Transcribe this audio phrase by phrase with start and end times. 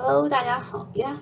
[0.00, 1.18] Hello，大家好呀。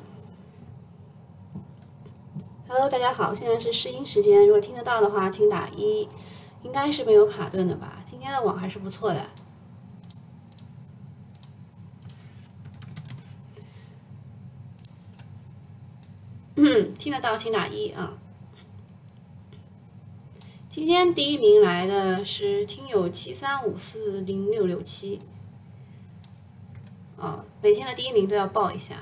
[2.69, 6.07] Hello，大家好，现在是试音时间，如果听得到的话，请打一，
[6.63, 8.03] 应该是没有卡顿的吧？
[8.05, 9.31] 今天的网还是不错的。
[16.57, 18.19] 嗯， 听得到请打一啊。
[20.69, 25.19] 今天第一名来的是听友七三五四零六六七。
[27.67, 28.95] 每天的第一名都要报一下。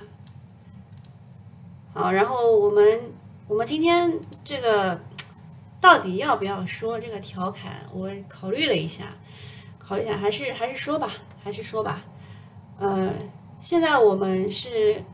[1.93, 3.13] 好，然后我们
[3.47, 4.99] 我们今天这个
[5.83, 7.83] 到底要不要说这个调侃？
[7.93, 9.05] 我考虑了一下，
[9.79, 11.13] 考虑一下，还是还是说吧，
[11.43, 12.05] 还是说吧。
[12.79, 13.13] 呃，
[13.61, 15.05] 现在我们是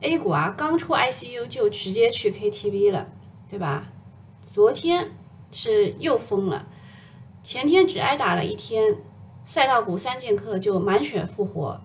[0.00, 3.08] A 股啊，刚出 ICU 就直接去 KTV 了，
[3.46, 3.88] 对吧？
[4.40, 5.10] 昨天
[5.52, 6.66] 是又疯了，
[7.42, 8.96] 前天只挨打了一天，
[9.44, 11.82] 赛道股三剑客就满血复活。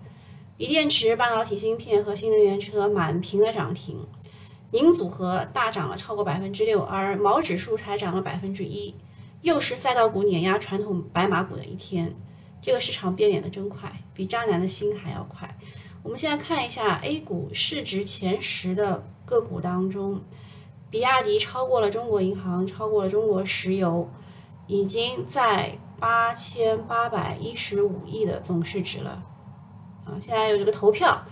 [0.60, 4.06] 锂电池、半导体芯片和新能源车满屏的涨停，
[4.72, 8.94] 宁组合大涨了超过百分之六，而毛指数才涨了百分之一，
[9.40, 12.14] 又是赛道股碾压传统白马股的一天。
[12.60, 15.56] 这个市场变脸的真快，比渣男的心还要快。
[16.02, 20.20] 我们现在看一下 A 股市值前十的个股当中，
[20.90, 24.10] 比亚迪超过了中国银行，超过了中国石油，
[24.66, 29.24] 已经在八千八百一十五亿的总市值了。
[30.10, 31.24] 啊，现在有这个投票，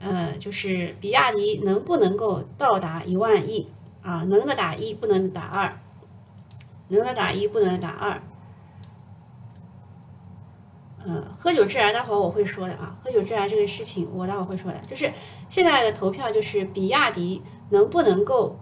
[0.00, 3.68] 呃，就是比亚迪能不能够到达一万亿
[4.02, 4.24] 啊？
[4.24, 5.78] 能的打一，不能打二，
[6.88, 8.20] 能的打一，不能打二。
[11.08, 12.98] 嗯，喝酒致癌，待会儿我会说的啊。
[13.00, 14.78] 喝酒致癌这个事情，我待会儿会说的。
[14.80, 15.12] 就是
[15.48, 18.58] 现在的投票，就是比亚迪能不能够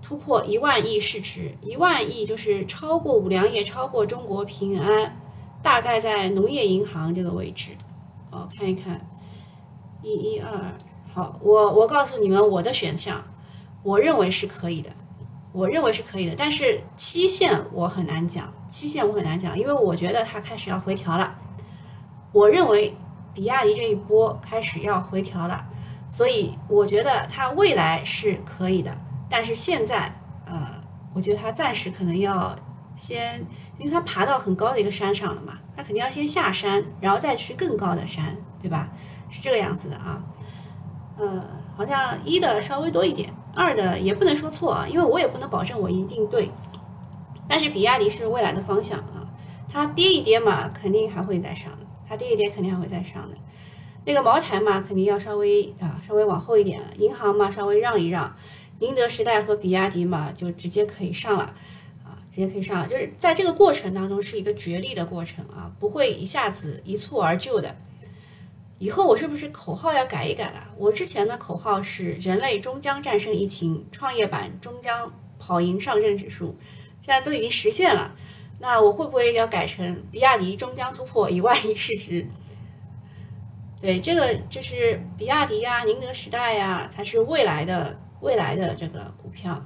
[0.00, 1.54] 突破一万亿市值？
[1.60, 5.20] 一万亿就是超过五粮液，超过中国平安，
[5.62, 7.72] 大概在农业银行这个位置。
[8.32, 8.98] 哦，看一看，
[10.02, 10.50] 一、一、二，
[11.12, 13.22] 好，我我告诉你们我的选项，
[13.82, 14.90] 我认为是可以的，
[15.52, 21.34] 我认为是可以的，但是期限我很难讲，期限我很难讲，因为我觉得它开始要回调了，
[22.32, 22.96] 我认为
[23.34, 25.66] 比亚迪这一波开始要回调了，
[26.08, 28.96] 所以我觉得它未来是可以的，
[29.28, 30.10] 但是现在，
[30.46, 30.82] 呃，
[31.14, 32.56] 我觉得它暂时可能要
[32.96, 33.46] 先。
[33.78, 38.90] 因为它爬到很高的一个山上了嘛，它肯定要先下山，然后再去更高的山，对吧？
[39.28, 40.22] 是这个样子的啊。
[41.18, 41.40] 呃，
[41.76, 46.50] 好像一的稍微多一点，二的也不能说错啊，因为我也不能保证我一定对。
[47.48, 49.28] 但是比亚迪是未来的方向啊，
[49.70, 53.36] 它跌一跌嘛，肯定还会再上的，它跌一跌肯定还会再上的。
[54.04, 58.34] 那个茅台嘛，肯定要稍微啊稍微往后一点，银行嘛稍微让一让，
[58.78, 61.54] 宁德时代和比亚迪嘛就直接可以上了。
[62.34, 67.76] 直接可以上了，就是在这个过程当中是一个角力的过程啊，不会一下子一蹴而就的。
[68.78, 70.66] 以后我是不是口号要改一改了？
[70.76, 76.56] 我之前的口号是“人类终将战胜疫情，创业板终将跑赢上证指数”，
[77.00, 78.14] 现在都已经实现了。
[78.58, 82.26] 那我会不会要改成“比亚迪终将突破一万亿市值”？
[83.80, 89.64] 对，这个就是比亚迪呀、宁德时代呀，才是未来的未来的这个股票。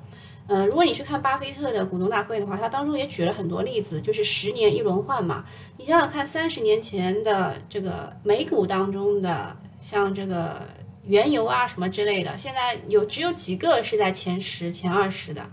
[0.49, 5.45] 呃，如果你去看巴菲特的股东大会的话，他当中也举了很多例子，就是十年一轮换嘛。
[5.77, 10.63] 你想想看，三十年前的这个美股当中的，像这个
[11.07, 15.45] 原油啊什么之类的，现在有只有几个是在前十、前二十的。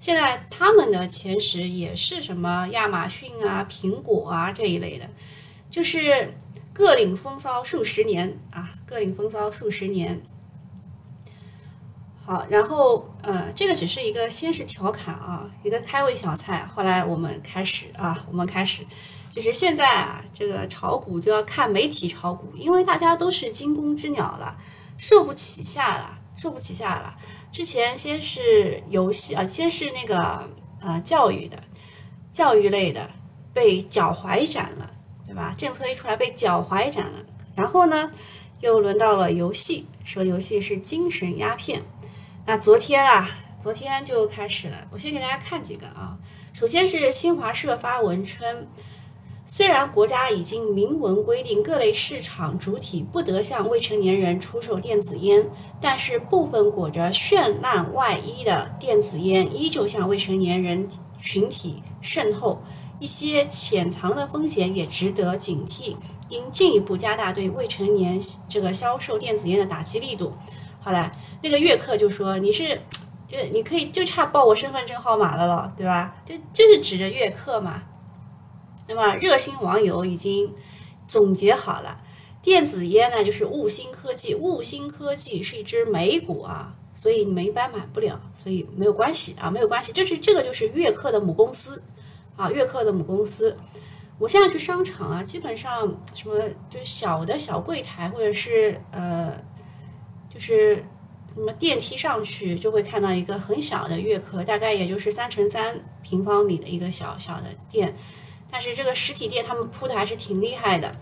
[0.00, 5.08] 现在他们的前十也是什么亚马逊啊、苹果啊这一类的，
[5.70, 6.34] 就是
[6.72, 10.20] 各领风骚数十年啊，各领风骚数十年。
[12.22, 16.64] 好，然后呃，这个只是一个先是调侃啊，一个开胃小菜。
[16.66, 18.84] 后来我们开始啊，我们开始，
[19.32, 24.56] 就是现在啊，这个炒股就要看媒体炒股，因为大家都是惊弓之鸟了，
[24.96, 27.16] 受不起下了，受不起下了。
[27.50, 30.48] 之前先是游戏啊，先是那个
[30.80, 31.58] 呃教育的，
[32.30, 33.10] 教育类的
[33.52, 34.88] 被脚踝斩了，
[35.26, 35.52] 对吧？
[35.58, 37.18] 政策一出来被脚踝斩了，
[37.56, 38.12] 然后呢，
[38.60, 41.82] 又轮到了游戏，说游戏是精神鸦片。
[42.50, 43.30] 那昨天啊，
[43.60, 44.76] 昨天就开始了。
[44.90, 46.18] 我先给大家看几个啊。
[46.52, 48.66] 首先是新华社发文称，
[49.44, 55.48] 虽然国家已经明文规定各类市场主体不得向未成年人出售电子烟，
[55.80, 60.88] 但是部分裹着绚烂外衣的电子烟依旧向未成年人
[61.20, 62.60] 群体渗透，
[62.98, 65.96] 一些潜藏的风险也值得警惕，
[66.28, 70.32] 应进一步加大对未成年这个销售电子烟的打击力度。
[70.80, 71.10] 好了，
[71.42, 72.80] 那个悦客就说你是，
[73.28, 76.16] 就你可以就差报我身份证号码了，对吧？
[76.24, 77.82] 就就是指着悦客嘛。
[78.88, 80.52] 那么热心网友已经
[81.06, 82.00] 总结好了，
[82.42, 91.82] 电子烟呢就是悟星科技，悟星科技是一只美股啊，所以你们一般买不了，所以没有关系啊，没有关系，这是这个就是悦客的母公司
[92.36, 93.56] 啊，悦客的母公司。
[94.18, 96.38] 我现在去商场啊，基本上什么
[96.68, 99.32] 就是小的小柜台，或者是呃，
[100.32, 100.76] 就是
[101.34, 107.94] 什么电梯上去就会看到一个很小的月壳，大概也就是三乘三平方米的一个小小的店，
[108.50, 110.96] 但是这个实体店他们铺的还是挺厉害的。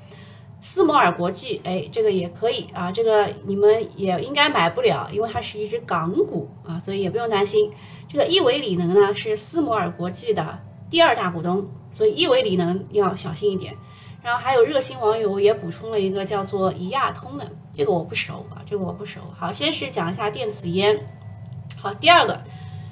[0.61, 7.71] 斯摩尔国际，哎，这个也可以啊，这个你们也应该买不了，因为它是一只港股啊，所以也不用担心。
[8.09, 10.59] 这个伊维里能呢是斯摩尔国际的
[10.91, 13.73] 第二大股东，所以伊维里能要小心一点。
[14.21, 17.49] 然后还有热心网友也补充了一个叫做怡亚通的，
[17.79, 19.21] 这个我不熟啊，这个我不熟。
[19.39, 21.09] 好，先是讲一下电子烟。
[21.77, 22.43] 好，第二个，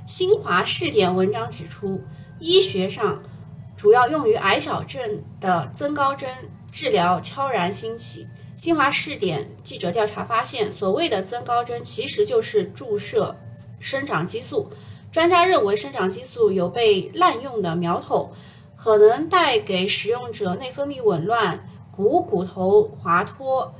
[0.07, 2.05] 新华试点文章指出，
[2.39, 3.21] 医学上
[3.77, 6.31] 主要用于矮小症的增高针。
[6.71, 8.29] 治疗悄然兴起。
[8.57, 13.35] 新华试点记者调查发现，所谓的增高针其实就是注射
[13.81, 14.71] 生长激素。
[15.11, 18.31] 专家认为，生长激素有被滥用的苗头，
[18.77, 23.75] 可能带给使用者内分泌紊乱、股骨头滑脱、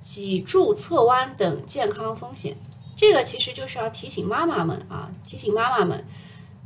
[0.00, 2.56] 脊柱侧弯等健康风险。
[2.96, 6.04] 这个其实就是要提醒妈妈们啊，提醒妈妈们，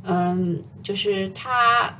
[0.03, 1.99] 嗯，就是他。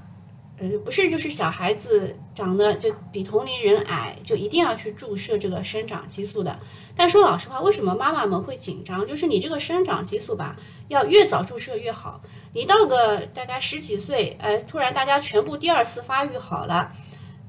[0.58, 6.58] 呃，不是，就是小孩子长得就比同龄人矮，就一定要去注射这个生长激素的。
[6.96, 9.06] 但说老实话，为什么妈妈们会紧张？
[9.06, 10.56] 就是你这个生长激素吧，
[10.88, 12.22] 要越早注射越好。
[12.54, 16.90] 你到个大概十几岁，哎，突然大家全部第二次发育好了，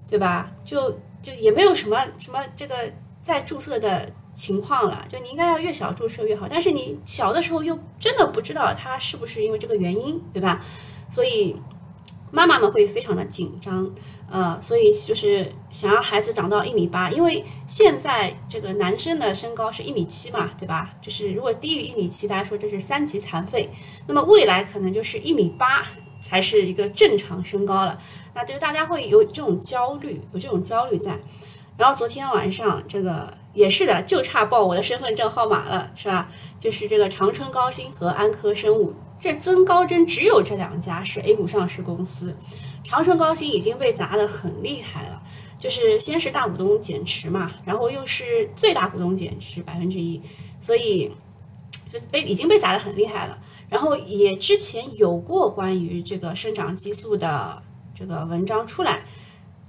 [0.08, 0.50] 对吧？
[0.64, 2.92] 就就也没有什么什么这个
[3.26, 5.04] 再注射的情况了。
[5.08, 6.46] 就你应该要越小注射越好。
[6.48, 10.64] 但是你小的时候又真的不知道他是不是因为这个原因，对吧？
[11.10, 11.56] 所以。
[12.32, 13.88] 妈妈们会非常的紧张，
[14.28, 20.92] 呃，所以就是想要孩子长到一米八，因为现在这个男生的身高是一米七嘛，对吧？
[21.00, 23.70] 就是如果低于一米七，大家说这是三级残废，
[24.08, 25.86] 那么未来可能就是一米八
[26.20, 27.96] 才是一个正常身高了，
[28.34, 31.16] 那就是大家会有这种焦虑，有这种焦虑在。
[31.76, 36.28] 然后昨天晚上这个也是的，就差报我的身份证号码了，是吧？
[36.58, 38.94] 就是这个长春高新和安科生物。
[39.18, 42.36] 这增高针只有这两家是 A 股上市公司，
[42.84, 45.22] 长春高新已经被砸得很厉害了，
[45.58, 50.20] 就是先是大股东减持嘛，然后又是最大股东减持百分之一，
[50.60, 51.10] 所以
[51.90, 53.38] 就被已经被砸得很厉害了。
[53.70, 57.62] 然后也之前有过关于这个生长激素的
[57.94, 59.02] 这个文章出来，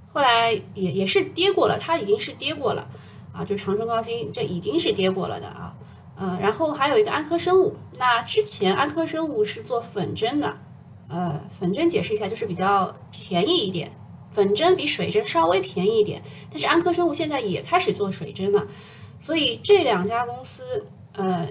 [0.08, 2.86] 后来也也是跌过了，它已经是跌过了
[3.32, 5.74] 啊，就长春高新这已经是跌过了的啊。
[6.16, 10.56] 呃，然后还有一个安科生物，那之前安科生物是做粉针的，
[11.08, 13.92] 呃，粉针解释一下就是比较便宜一点，
[14.32, 16.20] 粉针比水针稍微便宜一点，
[16.50, 18.66] 但是安科生物现在也开始做水针了，
[19.20, 21.46] 所以这两家公司，呃，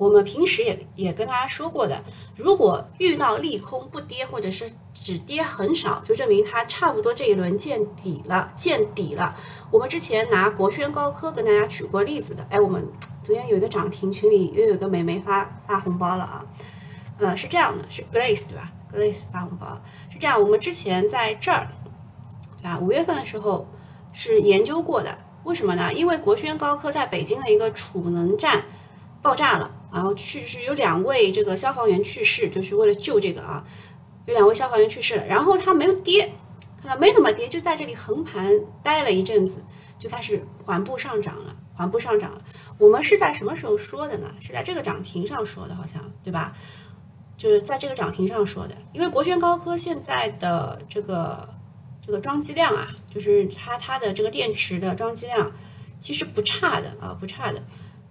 [0.00, 2.02] 我们平时也也跟大家说过的，
[2.34, 9.36] 如果遇到利空不跌或者是只跌很少，就证明它差不多这一轮见底了，见底了。
[9.70, 12.82] 我们之前拿国轩高科跟大家举过例子的，哎，我们。
[13.22, 16.44] 昨天有一个涨停，群里又有个美眉发发红包了啊，
[17.18, 21.68] 呃，是这样的，是 Glace 对吧？Glace 发红包是这样，我们之前在这儿，
[22.56, 22.78] 对吧？
[22.80, 23.68] 五月份的时候
[24.12, 25.92] 是研究过的，为什么呢？
[25.92, 28.64] 因为国轩高科在北京的一个储能站
[29.20, 33.64] 爆炸了，然后去世有两位这个消防员去世，就是为了救这个啊，
[34.26, 36.32] 有两位消防员去世了，然后它没有跌，
[36.82, 38.50] 它没怎么跌，就在这里横盘
[38.82, 39.62] 待了一阵子，
[39.98, 41.56] 就开始缓步上涨了。
[41.72, 42.42] 缓步上涨了，
[42.76, 44.30] 我们是在什么时候说的呢？
[44.38, 46.54] 是在这个涨停上说的，好像对吧？
[47.38, 48.76] 就是在这个涨停上说的。
[48.92, 51.48] 因为国轩高科现在的这个
[52.04, 55.50] 这个装机量啊，就是它它的这个电池的装机量
[56.00, 57.62] 其实不差的啊，不差的。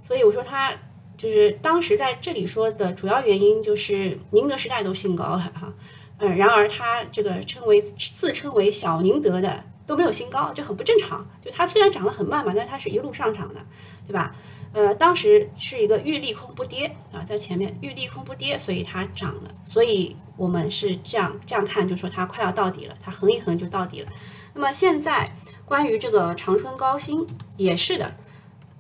[0.02, 0.74] 所以我说它
[1.20, 5.74] 就是当时在这里说的主要原因就是宁德时代都新高了哈，
[6.20, 9.64] 嗯，然而它这个称为自称为小宁德的。
[9.90, 11.28] 都没有新高，这很不正常。
[11.44, 13.66] 就它虽然涨得很慢嘛，但是它是一路上涨的，
[14.06, 14.36] 对吧？
[14.72, 19.50] 呃，当时是一个遇利空不跌啊，在前面遇利空不跌，所以它涨了。
[19.66, 24.12] 所以我们是这样这样看，就说它快要到底了，它横一横就到底了。
[24.54, 25.28] 那么现在
[25.66, 27.26] 关于这个长春高新
[27.58, 28.16] 也是的，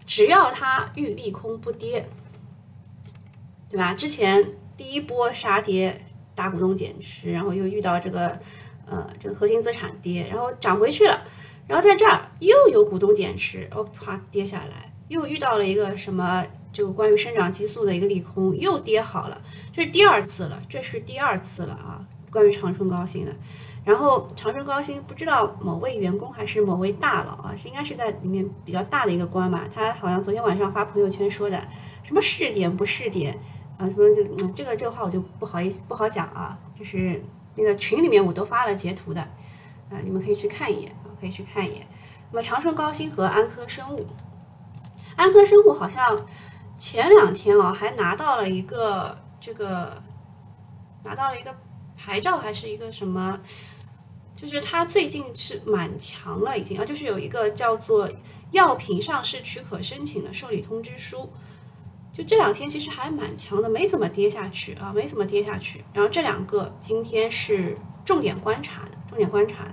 [0.06, 2.08] 只要它遇利空不跌，
[3.70, 3.94] 对吧？
[3.94, 8.38] 之前第一波杀跌，大股东减持，然后又遇到这个。
[8.92, 11.24] 呃，这个核心资产跌，然后涨回去了，
[11.68, 19.40] 然后在这儿又有股东减持，哦，啪跌下来，又遇到了一个什么，就关于生长激素的一个利空，又跌好了，
[19.72, 23.32] 这是第二次了，这是第二次了啊，关于长春高新的，
[23.86, 31.62] 然后长春高新不知道某位员工还是某位大佬啊，是应该是在里面比较大的一个官吧，他好像昨天晚上发朋友圈说的，
[32.02, 33.38] 什么试点不试点
[33.80, 37.20] 啊，什么就这个这个话我就不好意思不好讲啊，就是
[37.56, 39.22] 那个群里面我都发了截图的，
[39.90, 41.88] 啊你们可以去看一眼啊，可以去看一眼。
[42.32, 44.06] 那么长春高新和安科生物，
[45.16, 46.28] 安科生物好像
[46.78, 50.04] 前两天啊还拿到了一个这个
[51.04, 51.56] 拿到了一个
[51.98, 53.40] 牌照还是一个什么。
[54.36, 58.10] 就是它最近是蛮强了，已经啊，就是有一个叫做
[58.52, 61.30] 药品上市许可申请的受理通知书，
[62.20, 65.82] 就这两天其实还蛮强的，没怎么跌下去啊，没怎么跌下去。
[65.94, 69.72] 然后这两个今天是重点观察的，重点观察的。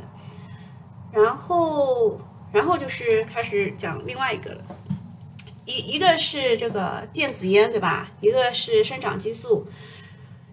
[1.11, 2.17] 然后，
[2.53, 4.63] 然后就是开始讲另外一个了，
[5.65, 8.13] 一一个是这个电子烟，对吧？
[8.21, 9.67] 一个是生长激素。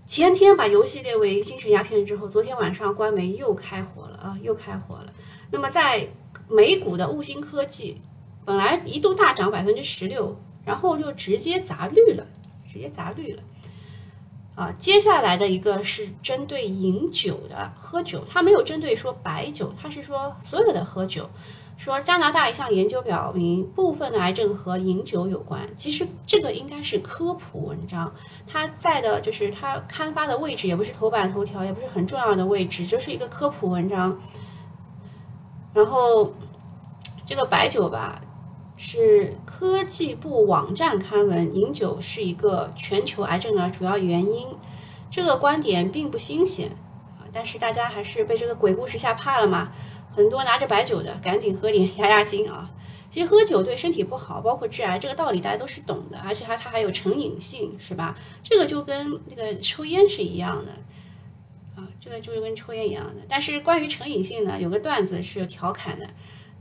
[0.07, 5.13] 前天把游戏列为精神鸦片之后，昨天晚上官媒又开火了啊，又开火了。
[5.51, 6.07] 那么在
[6.49, 8.01] 美股的悟星科技，
[8.43, 12.25] 本来一度大涨百分之十六，然后就直接砸绿了，
[12.71, 13.43] 直接砸绿了。
[14.55, 21.29] 啊，接下来的一个是针对饮酒的喝酒，它没有针对说白酒，它是说所有的喝酒。
[21.75, 25.67] 说加拿大一项研究表明，部分的癌症和饮酒有关。
[25.75, 28.13] 其实这个应该是科普文章，
[28.45, 34.17] 它在的就是它刊发的位置也不是头版头条，也不是很重要的位置，就是一个科普文章。
[35.73, 36.31] 然后
[37.25, 38.21] 这个白酒吧，
[38.85, 44.45] 是科技部网站刊文，饮酒是一个全球癌症的主要原因。
[45.09, 46.67] 这个观点并不新鲜
[47.17, 49.71] 啊，但是大家还是被这个鬼故事吓怕了嘛。
[50.13, 52.69] 很多拿着白酒的，赶紧喝点压压惊啊！
[53.09, 56.19] 其实喝酒对身体不好，包括致癌，这个道理大家都是懂的。
[56.19, 58.17] 而且它它还有成瘾性，是吧？
[58.43, 60.71] 这个就跟那个抽烟是一样的
[61.81, 63.21] 啊，这个就是跟抽烟一样的。
[63.29, 66.05] 但是关于成瘾性呢，有个段子是调侃的，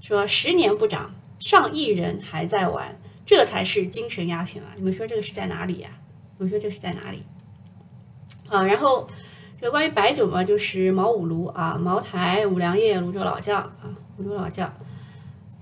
[0.00, 2.96] 说十年不长，上亿人还在玩，
[3.26, 4.72] 这才是精神鸦片啊！
[4.76, 5.90] 你们说这个是在哪里呀？
[6.38, 7.24] 你们说这是在哪里？
[8.48, 9.08] 啊，然后。
[9.60, 14.68] 这个关于白酒嘛，就是茅五炉啊，茅台、五粮液、泸州老窖啊，泸州老窖。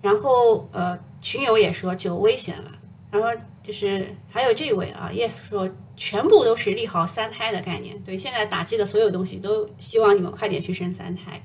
[0.01, 2.73] 然后呃，群友也说酒危险了。
[3.11, 3.29] 然后
[3.63, 5.69] 就是还有这位啊，yes 说
[5.99, 8.03] 全部都是利好三胎的概念。
[8.03, 11.45] 对，现在打击的所有东西都希望你们快点去生三胎。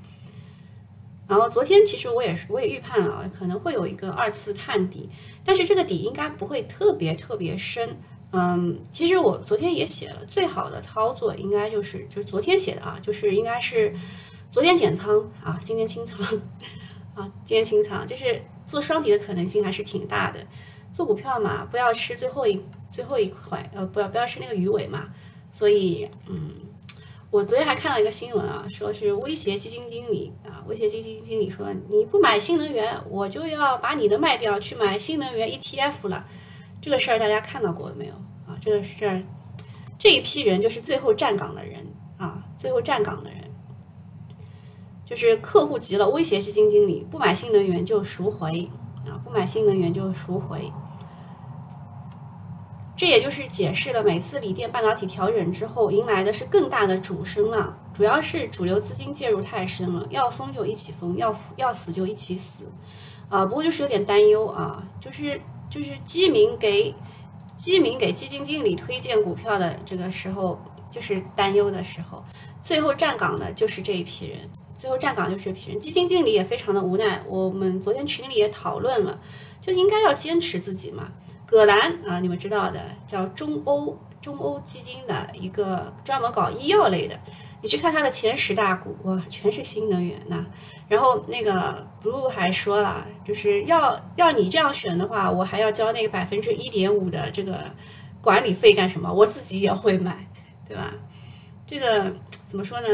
[1.28, 5.08] 然后昨天其实我也是，我也预判了啊可能会有一个二次探底，
[5.44, 7.98] 但是这个底应该不会特别特别深。
[8.32, 13.94] 嗯，其实我昨天也写了，最好的操作应该就是就是昨天写的啊，就是应该是
[14.50, 16.20] 昨天减仓啊，今天清仓
[17.14, 20.40] 啊，今天清仓，就是做双底的可能性还是挺大的。
[20.92, 25.08] 做股票嘛，不要吃最后一最后一块，呃，不要不要吃那个鱼尾嘛。
[25.52, 26.50] 所以，嗯，
[27.36, 36.24] 我昨天还看到一个新闻啊，说是威胁基金经理啊，威胁基金经理说你不买新能源，我就要把你的卖掉去买新能源 ETF 了。
[36.80, 38.14] 这个事儿大家看到过没有
[38.46, 38.56] 啊？
[38.58, 39.22] 这个事儿，
[39.98, 43.38] 这一批人就是最后站岗的人啊，最后站岗的人，
[45.04, 48.70] 就是客户急了，威胁基金经理不买新能源就赎回
[49.04, 50.72] 啊，不买新能源就赎回。
[52.96, 62.64] 这也就是解释了每次锂电半导体调整之后迎来的是更大的主升浪，主要是主流资金介入太深了，要疯就一起疯，要要死就一起死
[63.28, 63.44] 啊。
[63.44, 65.40] 不过就是有点担忧啊，就是。
[65.68, 66.94] 就是基民给
[67.56, 72.22] 基民给基金经理推荐股票的这个时候，就是担忧的时候，
[72.62, 74.38] 最后站岗的就是这一批人，
[74.76, 75.80] 最后站岗就是这批人。
[75.80, 79.18] 基金经理也非常的无奈，我们昨天群里也讨论了，
[79.60, 81.12] 就应该要坚持自己嘛。
[81.46, 87.16] 葛兰啊，你们知道的，叫中欧中欧基金的一个专门搞医药类的，
[87.62, 90.44] 你去看它的前十大股，哇，全是新能源呐。
[90.88, 97.64] 然后那个 blue 还说了，就是要要你这样选的话，我还要交那个百分之一点五的这个
[98.20, 99.12] 管理费干什么？
[99.12, 100.28] 我自己也会买，
[100.66, 100.92] 对吧？
[101.64, 102.12] 这个
[102.44, 102.88] 怎么说呢？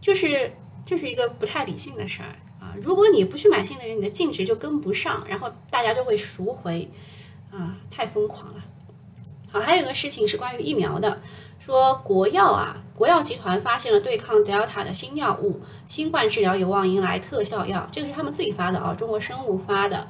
[0.00, 0.52] 就是
[0.84, 2.28] 就是一个不太理性的事儿！
[2.82, 6.88] 如果你不去买新能源，你的净值就跟不上，然后大家就会赎回
[7.50, 7.76] 啊！
[7.90, 8.64] 太疯狂了。
[9.50, 11.20] 好，还有一个事情是关于疫苗的。
[11.58, 17.88] 说国药啊，国药集团发现了对抗 Delta 的新药物，新冠治疗有望迎来特效药。
[17.90, 20.06] 这个是他们自己发的啊，中国生物发的，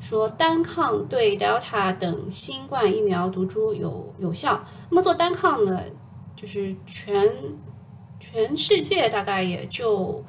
[0.00, 4.64] 说单抗对 Delta 等新冠疫苗毒株有有效。
[4.90, 5.80] 那么做单抗呢，
[6.36, 7.28] 就是全
[8.20, 10.24] 全世界大概也就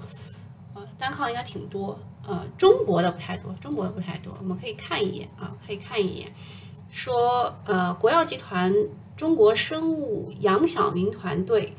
[0.98, 4.34] 单抗应该挺多，呃中国的不太多，中国的不太多。
[4.40, 6.32] 我们可以看一眼啊，可以看一眼，
[6.92, 8.74] 说呃国药集团。
[9.16, 11.74] 中国生物杨晓明团队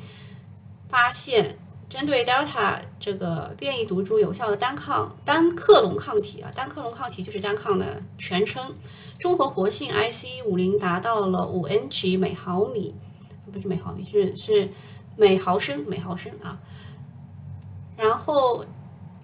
[0.89, 8.73] 发现，针对 Delta 这个变异毒株有效的单抗单克隆抗体啊，单克隆抗体就是单抗的全称，
[9.21, 12.95] 中和活性 IC 五零达到了五 ng 每毫米，
[13.53, 14.71] 不是每毫米，是是
[15.15, 16.59] 每毫升每毫升啊。
[17.99, 18.65] 然后，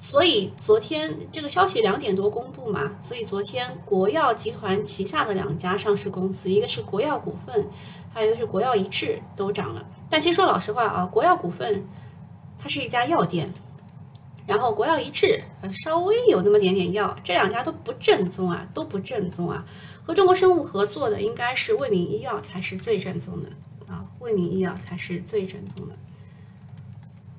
[0.02, 7.68] 所以昨天这个消息两点多公布嘛，所以昨天国药集团旗下的两家上市公司，一个是国药股份，
[8.12, 9.86] 还有一个是国药一致都涨了。
[10.10, 11.86] 但其实说老实话啊，国药股份。
[12.58, 13.52] 它是一家药店，
[14.46, 19.64] 然后国药一致，呃，稍微有那么点点药，这两家都不正宗啊，都不正宗啊。
[20.04, 23.48] 和中国生物合作的应该是卫明医药才是最正宗的
[23.88, 25.94] 啊，卫明医药才是最正宗的。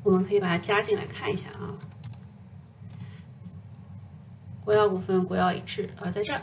[0.04, 1.72] 我们可以把它加进来看一下啊。
[4.64, 6.42] 国药股份、国药一致啊，在这儿，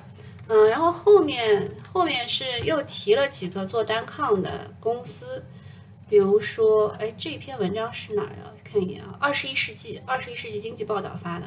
[0.49, 5.45] 嗯，然后后面后面是又提了几个做单抗的公司，
[6.09, 8.53] 比如说，哎，这篇文章是哪儿啊？
[8.63, 11.47] 看一眼啊，二十一世纪，二十一世纪经济报道发的，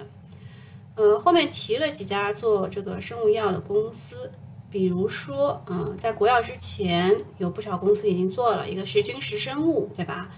[0.96, 4.32] 呃，后面提了几家做这个生物医药的公司，
[4.70, 10.32] 比如说，嗯，在国药之前有不少公司已经做了，一个是君实生物，对吧？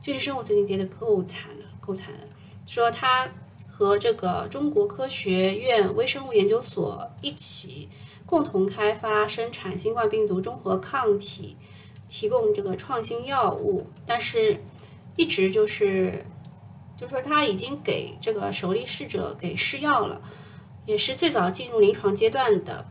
[0.00, 2.28] 君实生物最近跌得够惨的，够惨的，
[2.66, 3.28] 说它
[3.78, 7.88] 和这个中国科学院微生物研究所一起
[8.26, 11.56] 共同开发生产新冠病毒中和抗体，
[12.08, 14.60] 提供这个创新药物，但是。
[15.16, 16.24] 一直就是，
[16.96, 20.22] 就是说他已经给这个首例试者给试药了，
[20.86, 22.86] 也是最早进入临床阶段的，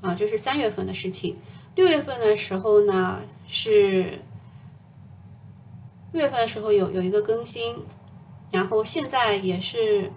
[0.00, 1.38] 啊，这是三月份的事情。
[1.76, 4.18] 六月份的时候呢，是
[6.10, 7.76] 六月份的时候有有一个更新，
[8.52, 10.12] 然后现在也是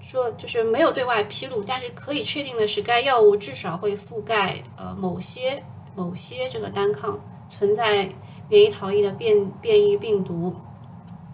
[0.00, 5.62] 说就是没有对外披露，但是可以确定的是，该药物至少会覆盖呃某些
[5.94, 8.10] 某些这个单抗存在。
[8.46, 10.54] 免疫逃逸的变变异病毒，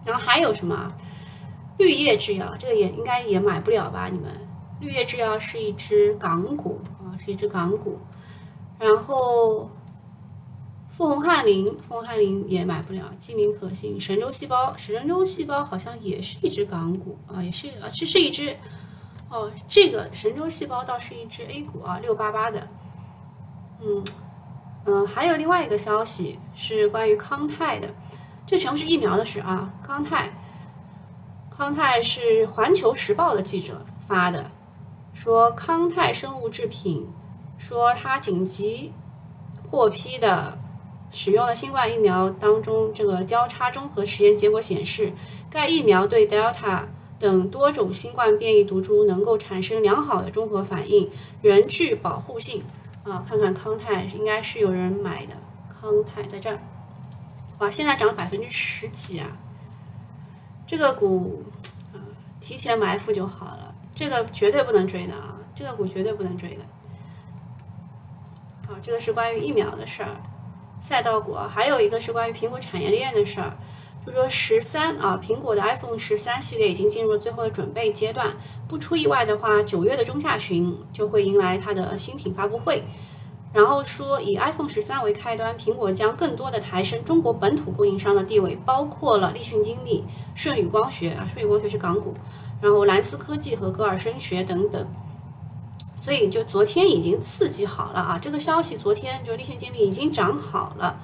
[0.05, 0.95] 然后还有什么？
[1.77, 4.07] 绿叶制药，这个也应该也买不了吧？
[4.09, 4.31] 你们
[4.79, 7.99] 绿叶制药是一只港股啊，是一只港股。
[8.79, 9.69] 然后
[10.91, 13.11] 富宏翰林，富宏翰林也买不了。
[13.17, 18.55] 基明可信，神州细胞，神州细胞好像也是一只港股啊，也是啊，这是一只
[19.29, 22.67] 哦，这个神州细胞倒是一只 A 股啊，六八八的，
[23.81, 24.03] 嗯。
[24.83, 27.87] 嗯，还有另外一个消息是关于康泰的，
[28.47, 29.71] 这全部是疫苗的事啊。
[29.83, 30.33] 康泰，
[31.51, 34.49] 康泰是《环球时报》的记者发的，
[35.13, 37.07] 说康泰生物制品
[37.59, 38.91] 说它紧急
[39.69, 40.57] 获批的
[41.11, 45.13] 使用的新冠疫苗当中，这个交叉综合实验结果显示，
[45.49, 46.83] 该疫苗对 Delta
[47.19, 51.09] 等多种新冠变异毒株能够产生良好的综合反应，
[51.41, 52.63] 仍具保护性。
[53.03, 55.33] 啊，看看康泰应该是有人买的，
[55.67, 56.59] 康泰在这儿，
[57.57, 59.39] 哇，现在涨百分之十几啊！
[60.67, 61.43] 这个股
[61.93, 61.97] 啊，
[62.39, 66.61] 提前埋伏就好了，这个绝对不能追的啊，这个股绝对不能追的。
[68.67, 70.21] 好，这个是关于疫苗的事儿，
[70.81, 73.55] 赛道股，还有一个是关于苹果产业链的事儿。
[74.03, 78.35] 就说十三啊，苹果的 iPhone 十三系列已经进入了最后的准备阶段。
[78.67, 82.83] 不出意外的话，九月的中下旬就会迎来它的新品发布会。
[83.53, 92.15] 然后说，以 iPhone 十三为开端，苹果将更多的抬升中国本土供应商的地位，包括了立讯精密、舜宇光学啊，舜宇光学是港股，
[92.59, 94.87] 然后蓝思科技和歌尔声学等等。
[96.03, 100.99] 所以就昨天已经刺激好了啊，这个消息昨天就立讯精密已经涨好了。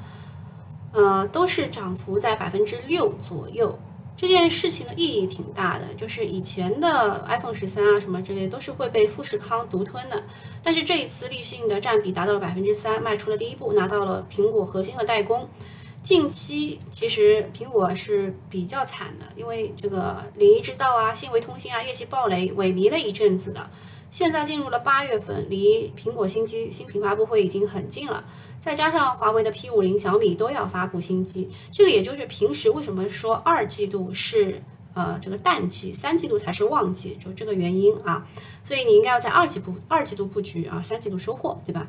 [0.91, 3.77] 呃，都是涨幅在百分之六左右。
[4.15, 10.23] 这件事情的意义挺大的，就是以前的 iPhone 十三啊什么之类都是会被富士康独吞的，
[10.63, 15.47] 但是这一次立讯的占比达到了百分之三，迈出了第一步，拿到了苹果核心的代工。
[16.01, 23.69] 近期其实苹果是比较惨的，因为这个领域制造啊、信维通信啊业绩暴雷，萎靡了一阵子的。
[24.10, 28.24] 现在进入了八月份，离苹果新机新品发布会已经很近了。
[28.60, 34.62] 再加上华为的 P 五零、小米都要发布新机，这个也就是平时为什么说二季度是
[34.93, 38.28] 呃这个淡季，三季度才是旺季，就这个原因啊。
[38.63, 41.88] 所以你应该要在二季布二季度布局啊，三季度收获，对吧？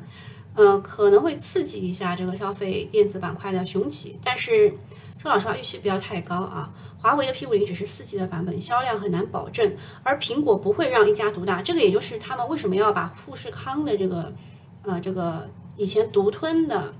[0.55, 4.73] 嗯，可能会刺激一下这个消费电子板块的雄起，但是
[5.19, 6.73] 说老实话，预期不要太高啊。
[6.97, 14.33] 华为的 P 五零只是四 G 的版本，销量很难保证，而苹果不会让一家独大，这个也就是他们为什么要把富士康的这个
[14.81, 15.47] 呃这个。
[15.77, 16.93] 以前独吞的，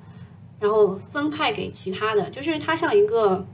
[0.58, 3.46] 然后分派给其他的，就是他像一个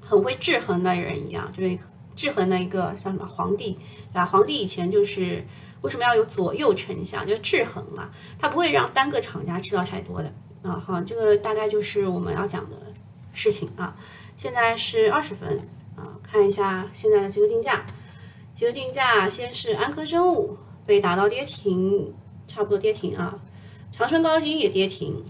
[0.00, 1.78] 很会制衡的人一样，就是
[2.16, 3.78] 制衡的一个像什么皇帝
[4.12, 4.26] 啊？
[4.26, 5.46] 皇帝以前就是
[5.82, 10.82] 为什么要有左右丞相，就制衡嘛，他不会让单个厂家知道太多的啊。
[10.84, 12.76] 好，这个大概就是我们要讲的
[13.34, 13.94] 事情啊。
[14.36, 15.58] 现在是二十分，
[15.96, 17.84] 啊，看一下现在的集合竞价，
[18.54, 22.12] 集合竞价先是安科生物被打到跌停，
[22.46, 23.38] 差不多跌停啊，
[23.92, 25.24] 长春高新也跌停，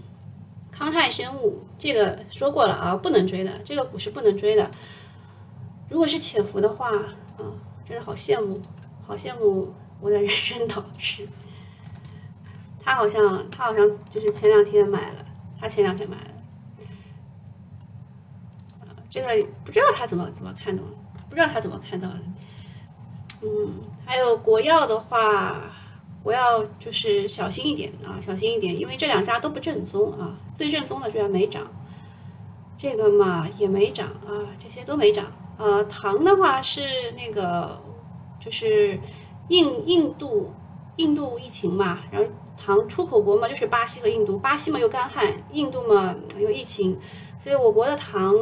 [0.71, 4.71] 康泰生物这个说过了啊，不能追的，这个股是不能追的。
[5.87, 7.45] 如果是潜伏的话，啊，
[7.87, 8.59] 真的好羡慕，
[9.05, 11.27] 好羡慕我的人生导师。
[12.81, 15.25] 他好像，他好像就是前两天买了，
[15.59, 16.34] 他前两天买了。
[19.15, 20.89] 这个不知道他怎么怎么看到的，
[21.29, 22.19] 不知道他怎么看到的。
[23.41, 25.71] 嗯，还有国药的话，
[26.21, 31.65] 国药就是小心一点啊，小心一点，因为这两家都不正宗啊，最正宗的居然没涨，
[32.75, 35.25] 这个嘛也没涨啊，这些都没涨。
[35.57, 36.81] 呃，糖的话是
[37.15, 37.81] 那个，
[38.37, 38.99] 就是
[39.47, 40.53] 印印度
[40.97, 46.99] 印度疫情嘛，然后糖出口国嘛就是巴西和印度，巴西嘛又干旱，印度嘛有疫情，
[47.39, 48.35] 所以我国的糖，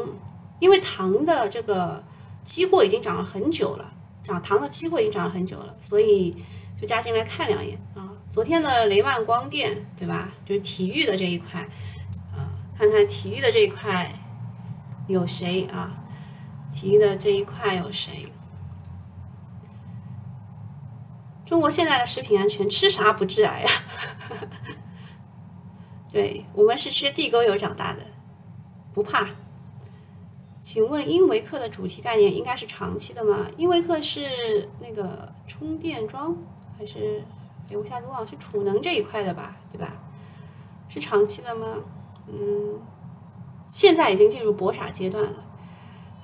[0.63, 2.01] 因为糖的这个
[2.45, 6.31] 期货已经涨了很久了，涨糖的期货已经涨了很久了，所以
[6.79, 8.09] 就加进来看两眼啊。
[8.31, 10.31] 昨天的雷曼光电对吧？
[10.45, 11.59] 就是体育的这一块
[12.31, 12.47] 啊，
[12.77, 14.09] 看看体育的这一块
[15.07, 15.91] 有谁啊？
[16.73, 18.31] 体育的这一块有谁？
[21.45, 23.69] 中国现在的食品安全，吃啥不致癌呀？
[26.09, 28.01] 对我们是吃地沟油长大的，
[28.93, 29.27] 不怕。
[30.63, 33.45] 请问英维克的主题概念应该是长期的吗？
[33.57, 36.33] 英维克是那个充电桩
[36.79, 37.21] 还是？
[37.69, 39.57] 哎，我一下子忘了，是储能这一块的吧？
[39.71, 39.93] 对吧？
[40.87, 41.67] 是长期的吗？
[42.27, 42.79] 嗯，
[43.67, 45.45] 现在已经进入博傻阶段了。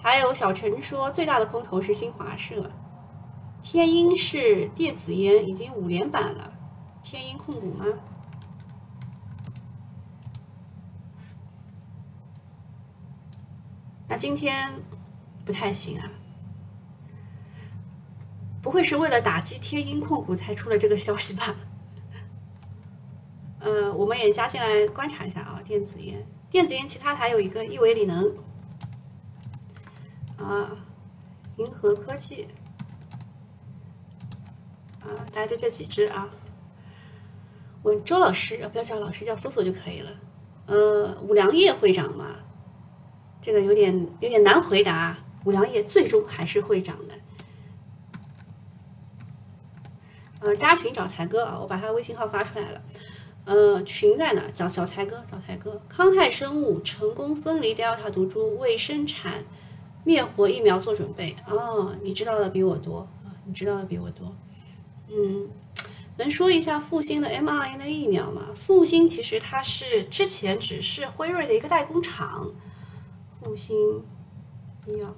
[0.01, 2.71] 还有小陈说，最大的空头是新华社，
[3.61, 6.53] 天鹰是电子烟，已经五连板了。
[7.03, 7.85] 天鹰控股吗？
[14.09, 14.73] 那今天
[15.45, 16.11] 不太行啊，
[18.59, 21.55] 不会是为了打击天鹰控股才出了这个消息吧？
[23.59, 28.33] 呃，我们也加进来观察一下啊，电子烟，电子烟其他还有一个亿维锂能。
[30.37, 30.71] 啊，
[31.57, 32.47] 银河科技，
[35.01, 36.27] 啊，大家就这几只啊。
[37.83, 40.11] 问周老师，不要叫老师，叫搜索就可以了。
[40.65, 42.37] 呃，五粮液会涨吗？
[43.41, 45.17] 这个有点有点难回答。
[45.45, 47.15] 五粮液最终还是会涨的。
[50.41, 52.81] 呃，加群找才哥啊，我把他微信号发出来了。
[53.45, 54.43] 呃，群在哪？
[54.53, 55.81] 找小才哥，找才哥。
[55.87, 59.45] 康泰生物成功分离 Delta 毒株，为生产。
[60.05, 64.33] 灭活疫苗做准备哦，你知道的比我多啊，你知道的比我多。
[65.09, 65.49] 嗯，
[66.17, 68.47] 能说一下复星的 mRNA 疫苗吗？
[68.55, 72.49] 复星其实它是之前只是辉瑞的一个代工厂，
[73.41, 74.03] 复星
[74.85, 75.15] 医药，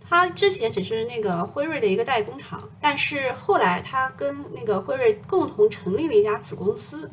[0.00, 7.10] 它之前只是那个辉瑞的一个代工厂，但是后来它跟那个辉瑞共同成立了一家子公司，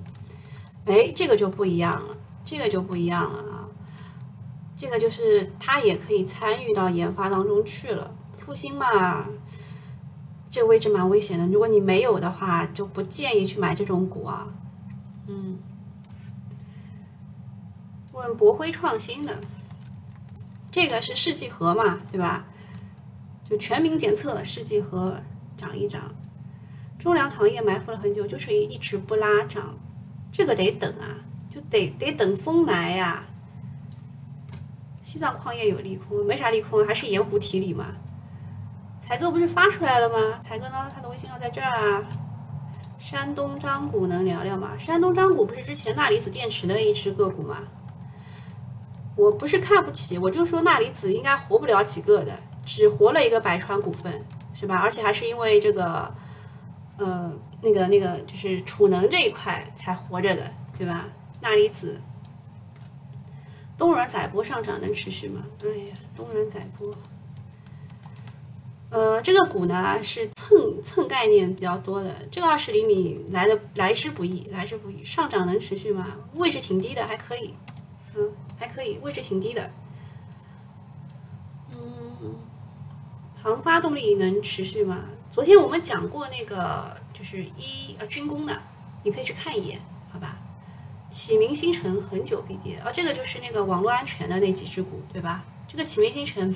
[0.85, 3.69] 哎，这个就不一样了，这个就不一样了啊。
[4.75, 8.13] 这个就是他也可以参与到研发当中去了。
[8.37, 9.25] 复星嘛，
[10.49, 11.47] 这个位置蛮危险的。
[11.47, 14.53] 如果你没有的话，就不建议去买这种股啊。
[15.27, 15.57] 嗯，
[18.11, 19.39] 问博辉创新的，
[20.73, 22.45] 这个是试剂盒嘛，对吧？
[23.47, 25.21] 就全民检测试剂盒
[25.55, 26.15] 涨一涨。
[26.97, 29.77] 中粮糖业埋伏了很久，就是一直不拉涨，
[30.31, 33.25] 这个得等啊，就得得等风来呀。
[35.03, 37.97] 西藏矿业有利空，没啥利空，还是盐湖提锂嘛。
[38.99, 40.39] 才哥不是发出来了吗？
[40.41, 40.89] 才哥呢？
[40.91, 42.03] 他的微信号在这儿啊。
[42.97, 44.75] 山东张谷能聊聊吗？
[44.79, 47.59] 山东张谷不是之前钠离子电池的一只个股吗？
[49.15, 54.77] 我不是看不起，我就说钠离子应该活不了几个的，只活了一个百川股份，是吧？
[54.77, 56.13] 而且还是因为这个，
[56.97, 61.07] 呃，那个那个就是储能这一块才活着的，对吧？
[61.41, 61.99] 钠离子。
[63.75, 65.43] 东软载波上涨能持续吗？
[65.63, 66.93] 哎呀，东软载波，
[68.91, 76.05] 呃，这个股呢是蹭蹭概念比较多的，这个二十厘米来的来之不易，来之不易，上涨能持续吗？
[76.35, 77.55] 位置挺低的，还可以，
[78.15, 79.71] 嗯，还可以，位置挺低的，
[81.71, 82.35] 嗯，
[83.41, 85.05] 航发动力能持续吗？
[85.29, 88.61] 昨天我们讲过那个就是一呃军工的，
[89.03, 89.79] 你可以去看一眼，
[90.11, 90.37] 好吧？
[91.09, 95.43] 启明星辰很久必跌啊，这个就是那个网络安全的那几只股，对吧？
[95.67, 96.55] 这个启明星辰，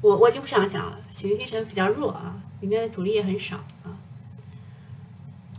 [0.00, 0.98] 我我已经不想讲了。
[1.10, 4.00] 启明星辰比较弱啊，里面的主力也很少啊。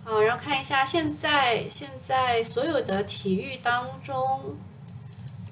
[0.03, 4.55] 好，然后看一下现在现在所有的体育当中，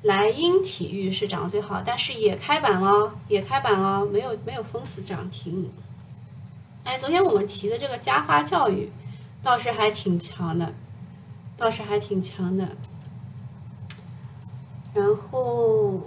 [0.04, 5.72] 莱茵体育是涨得最好，但是也开板了，也开板了，没有没有封死涨停。
[6.84, 8.92] 哎，昨天我们提的这个嘉发教育
[9.42, 10.74] 倒是还挺强的，
[11.56, 12.76] 倒是还挺强的。
[14.94, 16.02] 然后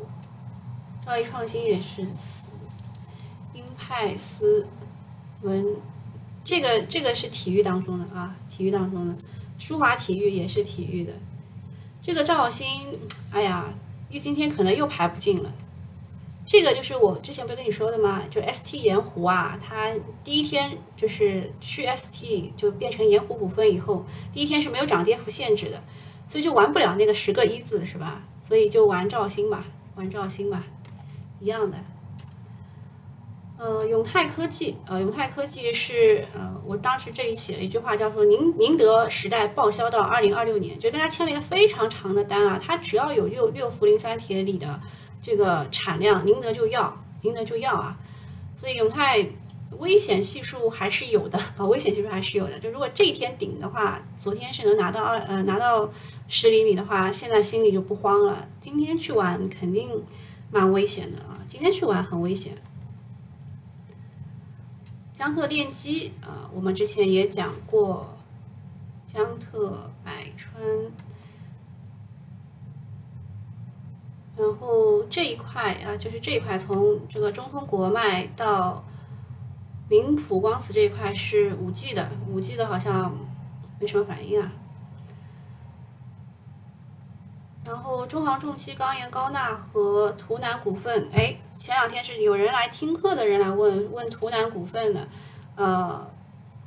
[1.07, 2.51] 兆易创新也是死，
[3.55, 4.69] 英派斯
[5.41, 5.81] 文，
[6.45, 9.17] 这个这个是体育当中的啊，体育当中的，
[9.59, 11.15] 舒华体育也是体育的。
[12.03, 12.69] 这个赵新，
[13.33, 13.73] 哎呀。
[14.09, 15.53] 因为今天可能又排不进了，
[16.45, 18.23] 这个就是我之前不是跟你说的吗？
[18.31, 19.93] 就 ST 盐湖啊，它
[20.23, 25.83] 第一天就是去 ST 就变成盐湖股份以后，第一天是没有涨跌幅限制的，
[26.29, 28.23] 所以就玩不了那个十个一字是吧？
[28.45, 29.67] 所以就玩赵鑫吧，
[29.97, 30.65] 玩赵鑫吧，
[31.41, 31.77] 一样的。
[33.59, 44.79] 呃，永泰科技，呃，永泰科技是呃，我当时这里写了一句话，叫做“宁宁德时代报销到二零二六年”，就跟他签了一个非常长的单啊，他只要有六六氟磷酸铁锂的
[45.23, 47.97] 这个产量，宁德就要，宁德就要啊，
[48.55, 49.27] 所以永泰
[49.79, 55.91] 危险系数还是有的 啊，危险系数还是有的，就如果这一天顶的话，昨天是能拿到二呃拿到
[56.29, 60.05] 十厘米的话，现在心里就不慌了，今天去玩肯定
[60.51, 62.53] 蛮危险的啊，今天去玩很危险。
[65.17, 68.19] 江特电机啊，我们之前也讲过，
[69.07, 70.63] 江特百川，
[74.37, 78.85] 然后这一块啊，就是这一块从这个中通国脉到
[79.89, 83.17] 明普光磁这一块是五 G 的，五 G 的好像
[83.81, 84.53] 没什么反应啊。
[87.65, 95.09] 然后中航重锡、钢研高钠和图南股份，哎，前两天是有人来听课的人来问问图南股份的，
[95.57, 96.11] 呃，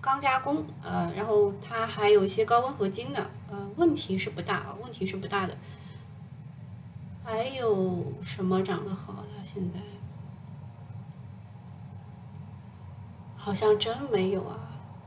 [0.01, 5.55] 钢加工，呃，然后它还有一些高温合金的，呃，问题是不大啊，问题是不大的。
[7.23, 9.29] 还有什么涨得好的？
[9.45, 9.79] 现在
[13.37, 14.57] 好像真没有啊。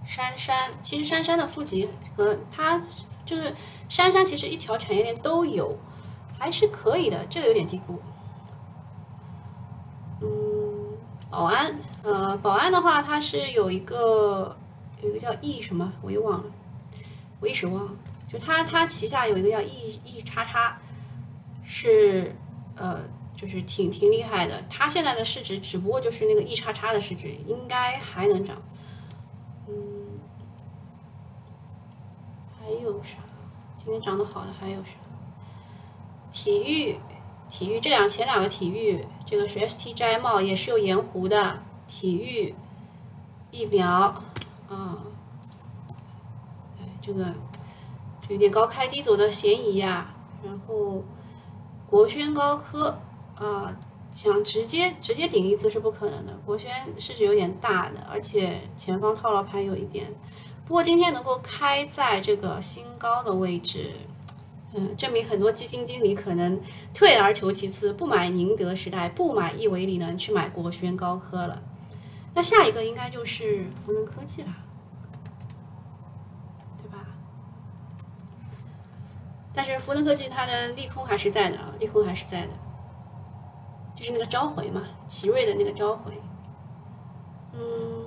[0.06, 2.80] 杉杉，其实杉杉的负极和它。
[3.24, 3.54] 就是
[3.88, 5.78] 杉杉其实一条产业链都有，
[6.36, 8.02] 还是可以的，这个有点低估。
[11.32, 14.54] 保，安，呃，保安的话，它是有一个
[15.02, 16.44] 有一个叫 E 什么，我又忘了，
[17.40, 17.90] 我一时忘了。
[18.28, 20.78] 就它它旗下有一个叫 E E 叉叉，
[21.64, 22.36] 是
[22.76, 23.00] 呃，
[23.34, 24.62] 就是挺挺厉害的。
[24.68, 28.56] 它现在的市值只不过就是那个 E 叉叉的市值，应该还能涨。
[29.68, 29.74] 嗯
[32.60, 33.16] 还有啥？
[33.78, 34.92] 今天涨得好的还有啥？
[36.30, 36.96] 体育，
[37.50, 42.54] 体育这两前两个体育，这个是 ST 摘帽，也是有盐湖的体育
[43.50, 43.90] 疫苗
[44.68, 44.98] 啊。
[47.00, 47.32] 这个
[48.28, 50.14] 有点高开低走的嫌疑呀。
[50.44, 51.02] 然后
[51.86, 52.98] 国轩高科
[53.34, 53.74] 啊，
[54.10, 56.38] 想直接直接顶一次是不可能的。
[56.44, 60.12] 国轩市值有点大的，而且前方套牢盘有一点。
[60.66, 63.92] 不过今天能够开在这个新高的位置，
[64.74, 66.58] 嗯，证明很多基金经理可能
[66.94, 71.62] 退而求其次，不买宁德时代，不买亿维锂能，去买国轩高科了。
[72.34, 74.48] 那下一个应该就是福能科技了，
[76.82, 77.06] 对吧？
[79.52, 82.52] 但是福能科技它的利空还是在的啊，利空还是在的，
[83.94, 86.12] 就是那个召回嘛，奇瑞的那个召回，
[87.52, 88.01] 嗯。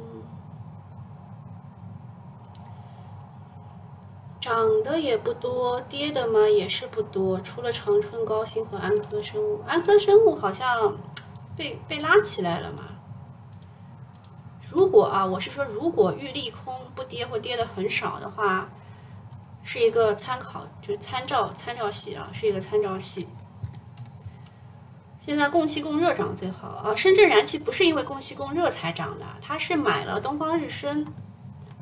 [4.46, 10.96] 涨的也不多，跌的嘛也是不多，除了长春高新和安科生物，安科生物好像
[11.58, 12.84] 被被拉起来了嘛。
[14.70, 18.70] 如果啊，我是说，如果遇利空不跌或跌的很少的话，
[19.64, 23.28] 是一个参考，就是参照参照系啊，是一个参照系。
[25.18, 31.04] 现在供气供热涨最好啊，深圳燃气不是因为供气供热才涨的，它是买了东方日升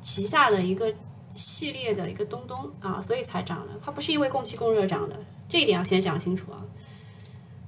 [0.01, 0.93] 旗下的一个。
[1.33, 5.15] 系列的一个东东啊，所以才涨的，它不是因为供气供热涨的，
[5.47, 6.61] 这一点要先讲清楚啊。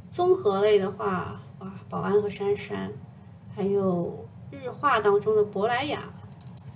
[0.10, 2.92] 综合类的话，哇，宝安和杉杉，
[3.56, 6.14] 还有日化当中的珀莱雅，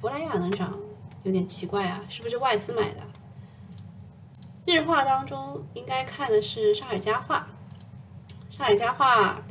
[0.01, 0.77] 珀莱雅能涨，
[1.23, 3.01] 有点奇怪啊，是不是外资买的？
[4.65, 7.47] 日化当中应该看的是上海家化，
[8.49, 9.43] 上海家化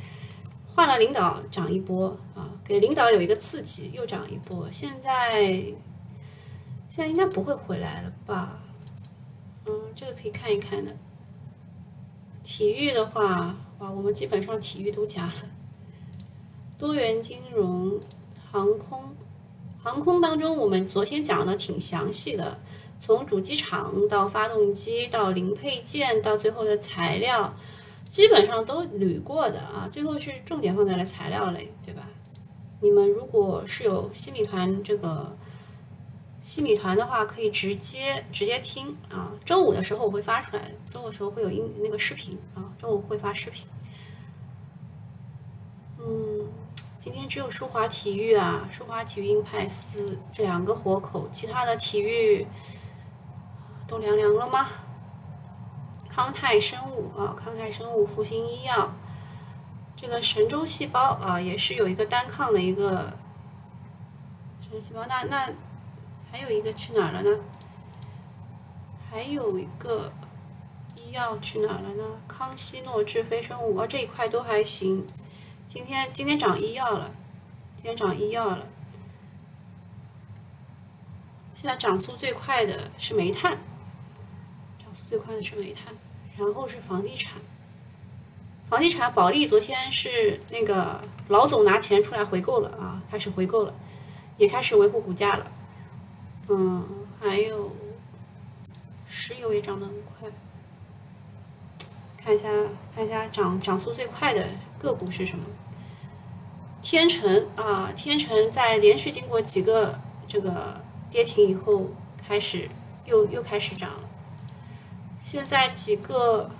[0.66, 5.64] 换了领导涨一波啊，给领导有一个刺激，又涨一波，现在。
[6.88, 8.58] 现在应该不会回来了吧？
[9.66, 10.96] 嗯，这个可以看一看的。
[12.42, 15.32] 体育的话，哇，我们基本上体育都加了。
[16.78, 18.00] 多元金融、
[18.50, 19.14] 航空，
[19.82, 22.58] 航空当中我们昨天讲的挺详细的，
[22.98, 27.54] 从主机厂到发动机到零配件到最后的材料，
[28.04, 32.08] 基本上都捋过的啊，最后是重点放在了材料类，对吧？
[32.80, 35.36] 你们如果是有新米团这个
[36.48, 39.32] 西米团的话，可以直接直接听啊。
[39.44, 43.66] 周五的时候我会发出来，周五的时候会有音那个视频啊，周五会发视频。
[45.98, 46.48] 嗯，
[46.98, 52.46] 今天只有舒华体育啊，舒华体育、英派斯这两个活口，其他的体育
[53.86, 54.68] 都凉凉了吗？
[56.08, 58.90] 康泰生物啊，康泰生物、复星医药。
[59.94, 63.12] 这个神州细胞啊，也是有一个单抗的一个
[64.62, 65.04] 神州细胞。
[65.06, 65.52] 那那
[66.30, 67.40] 还有一个去哪儿了呢？
[69.10, 70.12] 还有一个
[70.96, 72.04] 医药去哪儿了呢？
[72.28, 75.06] 康希诺智飞生物啊，这一块都还行。
[75.66, 77.10] 今天今天涨医药了，
[77.76, 78.66] 今天涨医药了。
[81.54, 83.58] 现在涨速最快的是煤炭，
[84.78, 85.94] 涨速最快的是煤炭，
[86.36, 87.40] 然后是房地产。
[88.68, 93.74] 房地产保利昨天是那个老总拿钱出来回购了啊，开始回购了，
[94.36, 95.50] 也开始维护股价了。
[96.48, 96.84] 嗯，
[97.20, 97.70] 还有
[99.06, 100.28] 石油也涨得很快。
[102.16, 102.48] 看一下，
[102.94, 104.46] 看一下涨涨速最快的
[104.78, 105.44] 个股是什么？
[106.82, 110.80] 天成啊，天成在连续经过几个这个
[111.10, 111.88] 跌停以后，
[112.26, 112.68] 开始
[113.04, 114.08] 又又开始涨了。
[115.20, 116.50] 现在几个。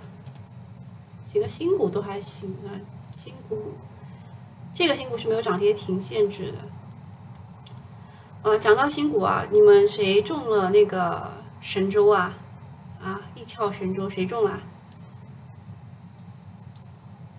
[1.25, 2.73] 几个新股都还行啊，
[3.15, 3.73] 新股，
[4.73, 6.57] 这个新股是没有涨跌停限制的。
[8.41, 12.33] 呃，讲到新股啊，你们谁中了那个神州啊？
[13.03, 14.59] 啊，一窍神州谁中了？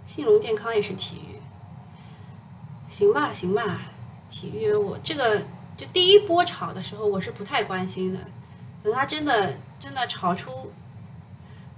[0.04, 1.40] 信隆健康也是体育，
[2.88, 3.80] 行吧行吧，
[4.28, 5.42] 体育我这个
[5.74, 8.20] 就第一波炒的时候我是不太关心的，
[8.82, 10.72] 等它真的真的炒出。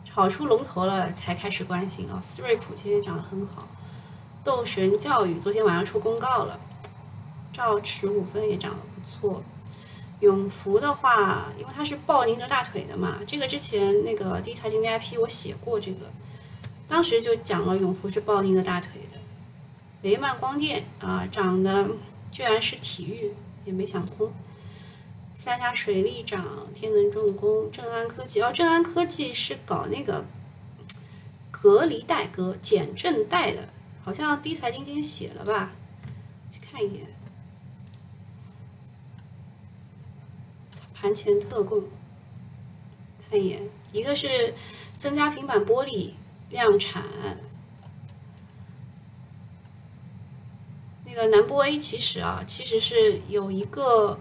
[0.04, 2.20] 炒出龙头了才开始关心啊！
[2.20, 3.66] 思瑞普今天涨得很好，
[4.44, 6.60] 斗神教育昨天晚上出公告了，
[7.50, 9.42] 兆驰股份也涨了错。
[10.20, 16.06] 永福的话，因为它是抱宁德大腿的嘛，这个之前那个第一财经 VIP 我写过这个，
[16.86, 19.18] 当时就讲了永福是抱宁德大腿的。
[20.02, 21.88] 雷曼光电啊，涨的
[22.30, 23.32] 居然是体育，
[23.64, 24.32] 也没想通。
[25.34, 30.24] 三峡水利涨，天能重工，正安科技哦，正安科技是搞那个
[31.50, 33.68] 隔离带、隔减震带的，
[34.04, 35.72] 好像第一财经今天写了吧？
[36.52, 37.06] 去看一眼，
[41.02, 41.82] 盘前特供，
[43.28, 43.60] 看一眼，
[43.90, 44.54] 一个是
[44.96, 46.12] 增加平板玻璃
[46.48, 47.02] 量产，
[51.04, 54.20] 那个南玻 A 其实啊，其实是有一个。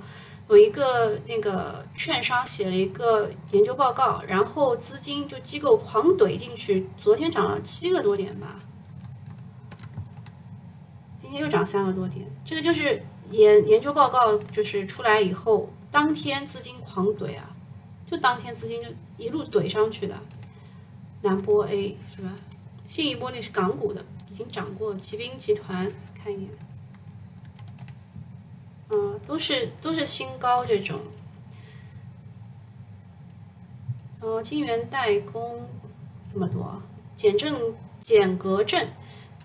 [0.49, 8.59] 有一个那个券商写了一个研究报告，然后资金就机构狂怼进去，昨天涨了七个多点吧，
[11.17, 12.29] 今天又涨三个多点。
[12.43, 17.55] 这个就是研研究报告就是出来以后，当天资金狂怼啊，
[18.05, 20.17] 就当天资金就一路怼上去的。
[21.21, 22.31] 南玻 A 是吧？
[22.87, 24.95] 信义玻璃是港股的，已经涨过。
[24.95, 26.49] 骑兵集团看一眼。
[28.89, 30.99] 嗯，都是都是新高这种，
[34.19, 35.69] 呃，金源代工
[36.33, 36.81] 这么多，
[37.15, 37.55] 减震
[38.01, 38.89] 减隔震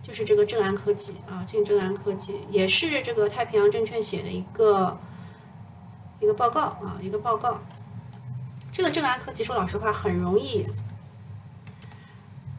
[0.03, 4.99] 就是这个正安科技啊，进正安科技也是这个太平洋证券写的一个
[6.21, 7.59] 一个报告啊，一个报告。
[8.73, 10.67] 这个正安科技说老实话很容易，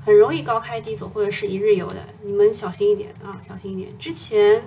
[0.03, 3.97] 很容易高开低走或者是一日游的，你们小心一点啊，小心一点。
[3.97, 4.63] 之前。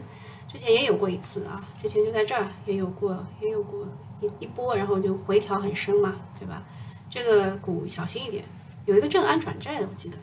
[0.53, 3.87] 之前也有过一次啊，之前就在这儿也有过，也有过
[4.21, 6.65] 一一波，然后就回调很深嘛，对吧？
[7.09, 8.45] 这个股小心一点，
[8.85, 10.17] 有一个正安转债的，我记得。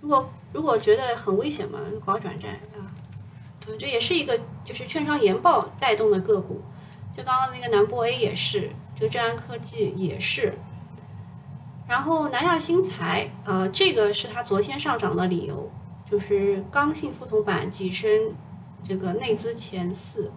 [0.00, 2.90] 如果如果觉得很危险嘛，搞转债啊，
[3.78, 6.60] 这也是一个就是券商研报带动的个股，
[7.12, 10.54] 就刚刚那个南博 A 也是，这个正安科技也是，
[11.86, 15.70] 然后南亚新材啊，这个是它昨天上涨的理由，
[16.10, 18.34] 就是刚性复铜板跻身。
[18.84, 20.32] 这个内资前四，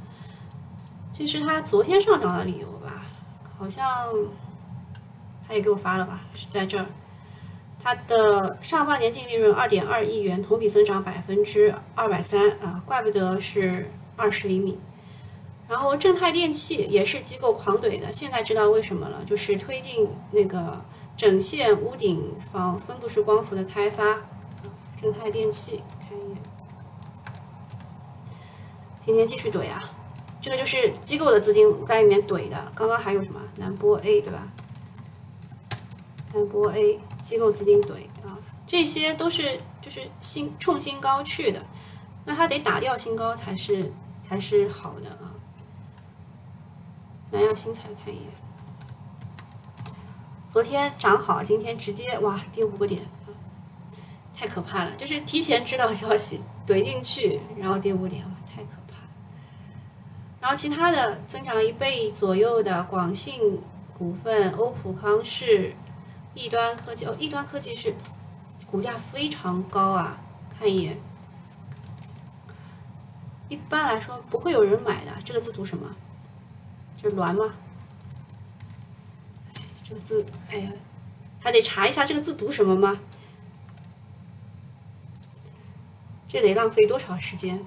[1.14, 3.06] 这是他昨天上涨的理由吧？
[3.58, 3.86] 好像
[5.48, 6.22] 他也给我发了吧？
[6.34, 6.88] 是在这儿，
[7.82, 14.80] 它的上半年净利润二点二亿元，同比增长百分之二百三啊，怪不得是二十厘米。
[15.72, 20.82] 然后正泰电器也是机构狂怼的，现在知道为什么了，就是推进那个
[21.16, 24.18] 整线屋顶房分布式光伏的开发。
[25.02, 25.82] 正泰电器。
[29.00, 29.90] 今天继续怼啊，
[30.42, 32.70] 这个就是机构的资金在里面怼的。
[32.76, 34.52] 刚刚还有什么南波 A 对吧？
[36.34, 37.94] 南波 A 机构资金怼
[38.28, 41.62] 啊，这些都是就是新冲新高去的，
[42.26, 43.90] 那它得打掉新高才是
[44.22, 45.31] 才是好的啊。
[47.32, 48.28] 南亚新材看一眼，
[50.50, 53.02] 昨天涨好，今天直接哇跌五个点，
[54.36, 54.96] 太可怕了！
[54.98, 58.98] 就是提前知道消息怼进去，然后跌五点，哇太可怕。
[60.42, 63.62] 然后其他的增长一倍左右的广信
[63.98, 65.74] 股份、欧普康视、
[66.34, 67.96] 易端科技哦，易端科技是。
[68.70, 70.18] 股价非常高啊！
[70.58, 70.98] 看一眼，
[73.50, 75.12] 一般来说不会有人买的。
[75.26, 75.94] 这个字读什么？
[77.02, 77.56] 这是鸾吗？
[79.84, 80.72] 这个字，哎呀，
[81.40, 83.00] 还得查一下这个字读什么吗？
[86.28, 87.66] 这得浪费多少时间？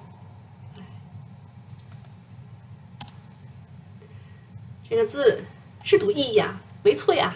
[4.87, 5.43] 这个字
[5.83, 7.35] 是读易呀，没错呀。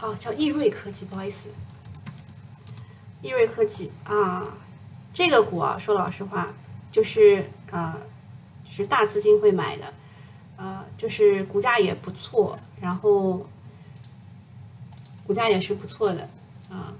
[0.00, 1.48] 哦，叫易瑞科技，不好意思，
[3.20, 4.46] 易瑞科技啊，
[5.16, 6.54] 这个股啊，说老实话，
[6.92, 7.98] 就是呃，
[8.62, 9.94] 就是大资金会买的，
[10.58, 13.46] 呃，就是股价也不错，然后
[15.26, 16.28] 股价也是不错的
[16.68, 16.92] 啊，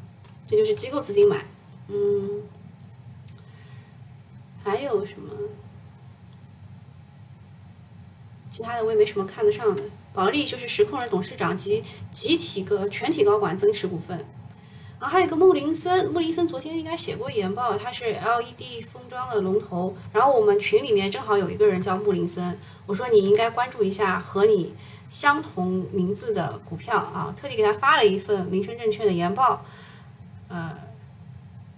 [0.48, 1.44] 这就是机构资金买，
[1.88, 2.42] 嗯，
[4.64, 5.30] 还有什么？
[8.50, 9.82] 其他的我也没什么看得上的。
[10.14, 14.24] 保利就是实控人董事长及集体个全体高管增持股份，
[14.98, 19.94] 然后还有一个穆林森，穆林森昨天应该写过研报，他是 LED 封装的龙头。
[20.12, 24.74] 然后我们群里面正好有一个人叫穆林森，我说你应该关注一下和你
[25.10, 29.64] 相同名字的股票啊，特地给他发了一份民生证券的研报，
[30.48, 30.76] 呃，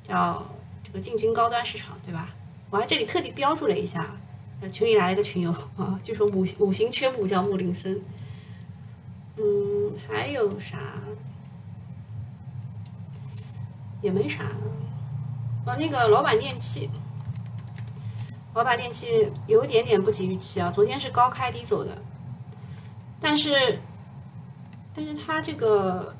[0.04, 0.46] 叫
[0.84, 2.34] 这个进军高端市场，对吧？
[2.70, 4.16] 我还这里特地标注了一下，
[4.60, 8.00] 呃群里来了一个群友啊，据说五五行缺木叫穆林森。
[9.36, 10.78] 嗯，还有啥？
[14.00, 14.56] 也没啥了。
[15.66, 16.90] 哦，那个老板电器，
[18.54, 20.70] 老板电器有一点点不及预期啊。
[20.70, 22.02] 昨天是高开低走的，
[23.20, 23.80] 但是，
[24.94, 26.14] 但是它这个，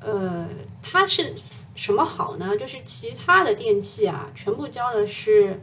[0.00, 0.48] 呃，
[0.82, 1.34] 它是
[1.74, 2.56] 什么好呢？
[2.56, 5.60] 就是其他的电器啊，全部交的是。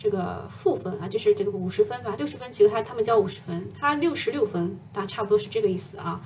[0.00, 6.20] 这个负分啊，就是这个五十分吧，六十分其实他他们交五十分，他六十六分，大差不多是这个意思啊。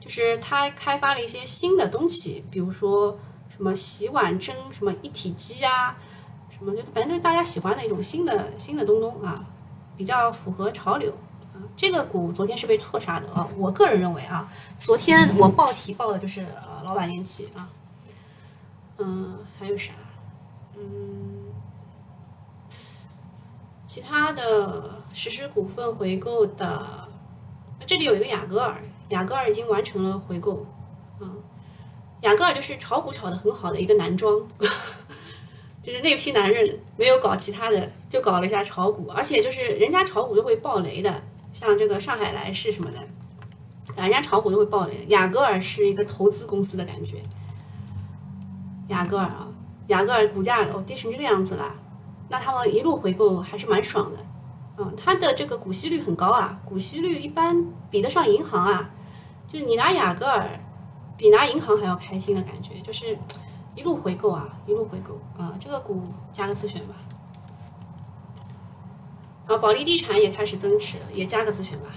[0.00, 3.18] 就是他开发了一些新的东西，比如说
[3.58, 5.98] 什么洗碗蒸什么一体机啊，
[6.48, 9.44] 什么就反正就是大家喜欢的一种新的新的东东啊，
[9.96, 11.12] 比较符合潮流
[11.52, 11.58] 啊。
[11.76, 14.48] 这个股昨天是被错杀的啊，我个人认为啊，
[14.78, 17.68] 昨天我报题报的就是呃老板电器啊，
[18.98, 19.92] 嗯，还有啥？
[20.76, 21.34] 嗯。
[23.84, 27.08] 其他的实施股份回购的，
[27.86, 28.76] 这里有一个雅戈尔，
[29.08, 30.66] 雅戈尔已经完成了回购，
[32.22, 34.34] 雅戈尔就是炒股炒得很好的一个男装，
[35.80, 41.22] 就是那批男人没有搞其他的，就搞了一下炒股，而且就是人家炒股都会爆雷的，
[41.54, 42.98] 像这个上海来世什么的，
[43.96, 45.06] 人家炒股都会爆雷。
[45.08, 47.22] 雅戈尔是一个投资公司的感觉，
[48.88, 49.48] 雅戈尔啊，
[49.86, 51.74] 雅戈尔股价哦跌成这个样子了。
[52.28, 54.18] 那他们一路回购还是蛮爽的，
[54.76, 58.90] 嗯，它的这个股息率很高啊，股息率一般比得上银行啊，
[59.46, 60.60] 就你拿雅戈尔
[61.18, 63.18] 比拿银行还要开心的感觉，就是
[63.74, 66.02] 一路回购啊，一路回购啊，这个股
[66.32, 66.94] 加个自选吧，
[69.46, 71.92] 然后保利地产也开始增持了，也加个自选吧，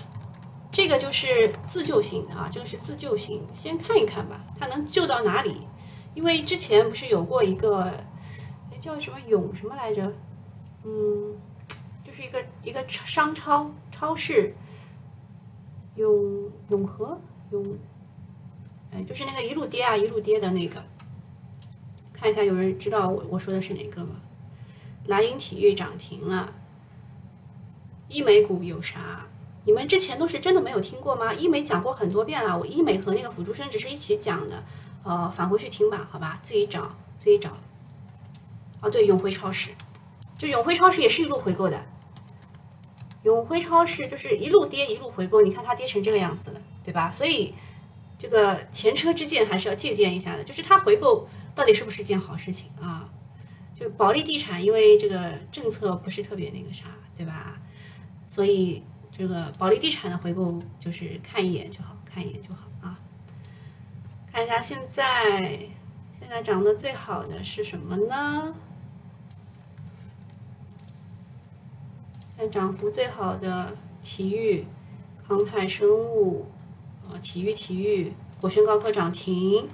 [0.69, 5.61] 这个就是自救型啊，这个是自救型，先看一看吧，它能救到哪里？
[6.13, 7.89] 因为之前不是有过一个。
[8.79, 10.11] 叫什么永什么来着？
[10.83, 11.37] 嗯，
[12.03, 14.55] 就是一个一个商超超市，
[15.93, 17.77] 永永和永，
[18.93, 20.83] 哎，就是那个一路跌啊一路跌的那个。
[22.13, 24.15] 看一下，有人知道我我说的是哪个吗？
[25.07, 26.53] 蓝银体育涨停了。
[28.07, 29.25] 医美股有啥？
[29.63, 31.33] 你们之前都是真的没有听过吗？
[31.33, 34.63] 医美讲过很多遍了，我医美和那个辅助生殖是一起讲的，
[35.03, 37.51] 呃，返回去听吧，好吧，自己找自己找。
[38.81, 39.69] 哦，对，永辉超市，
[40.37, 41.79] 就永辉超市也是一路回购的。
[43.23, 47.11] 永辉超市就是一路跌一路回购，你看它跌成这个样子了，对吧？
[47.11, 47.53] 所以
[48.21, 50.43] 这个前车之鉴还是要借鉴一下的。
[50.43, 53.09] 就是它回购到底是不是一件好事情啊？
[53.73, 56.85] 就保利地产，因为这个政策不是特别那个啥，
[57.17, 57.59] 对吧？
[58.27, 62.99] 所以这个保利地产的回购就是看一眼就好，看一眼就好啊。
[64.31, 65.57] 看一下现在，
[66.13, 68.53] 现在涨得最好的是什么呢？
[72.37, 74.65] 现在涨幅最好的体育、
[75.27, 76.45] 康泰生物、
[77.09, 79.67] 呃，体育体育，国轩高科涨停。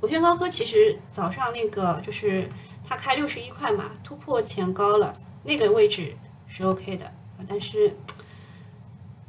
[0.00, 2.48] 国轩高科其实早上那个就是
[2.86, 5.12] 它开六十一块嘛，突破前高了，
[5.42, 6.14] 那个位置
[6.46, 7.12] 是 OK 的，
[7.48, 7.96] 但是，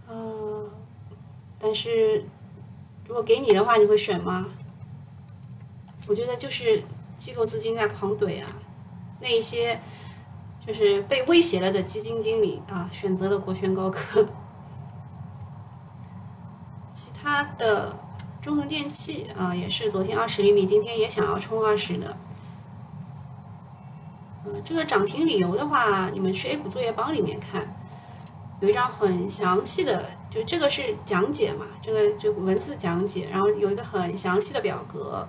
[0.07, 0.69] 呃，
[1.59, 2.23] 但是
[3.07, 4.47] 如果给你的话，你会选吗？
[6.07, 6.83] 我觉得就是
[7.17, 8.47] 机构资金在狂怼啊，
[9.19, 9.79] 那一些
[10.65, 14.27] 就是被威胁了的基金经理啊，选择了国轩高科。
[17.29, 17.95] 它的
[18.41, 22.17] 中恒电器啊，也是昨天二十厘米，今天也想要冲二十的。
[24.47, 27.67] 嗯，这个涨停理由的话，你们去 A 股作业帮里面看，
[28.61, 35.27] 有一张很详细的，就这个是讲解嘛，这个就文字讲解，然后有一个很详细的表格。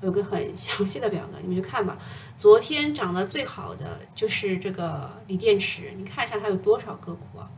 [0.00, 1.96] 有个很详细的表格，你们去看吧。
[2.36, 7.48] 昨天涨得最好的就是这个锂电池，你看一下它有多少个股啊？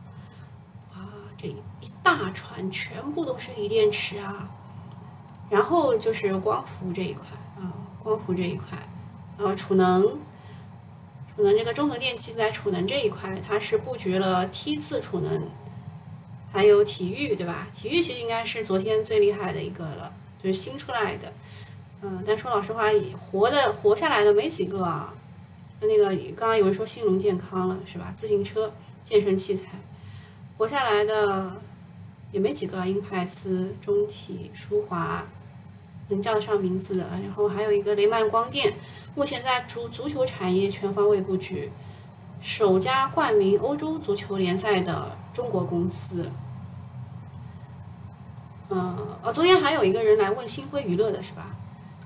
[1.37, 1.55] 这一
[2.01, 4.49] 大船全部都是锂电池啊！
[5.49, 7.25] 然后就是光伏这一块
[7.57, 8.77] 啊，光伏这一块，
[9.37, 10.19] 然后储能，
[11.35, 15.47] 储能这个中恒电器在储能这一块，它是布局了梯次储能，
[16.51, 17.67] 还有体育，对吧？
[17.75, 20.11] 体育其实应该是昨天最厉害的一个了，
[20.41, 21.31] 就是新出来的。
[22.01, 25.13] 嗯，但说老实话，活的活下来的没几个啊。
[25.79, 28.11] 那个刚刚有人说兴隆健康了，是吧？
[28.15, 28.73] 自行车、
[29.03, 29.63] 健身器材，
[30.57, 31.51] 活下来的
[32.31, 32.85] 也没几个。
[32.85, 35.23] 英派斯、中体、舒华，
[36.09, 37.05] 能叫得上名字的。
[37.23, 38.73] 然后还有一个雷曼光电，
[39.15, 41.71] 目前在足足球产业全方位布局，
[42.41, 46.29] 首家冠名欧洲足球联赛的中国公司。
[48.69, 51.55] 嗯，哦，昨天还有一个人来问星辉娱乐的是吧？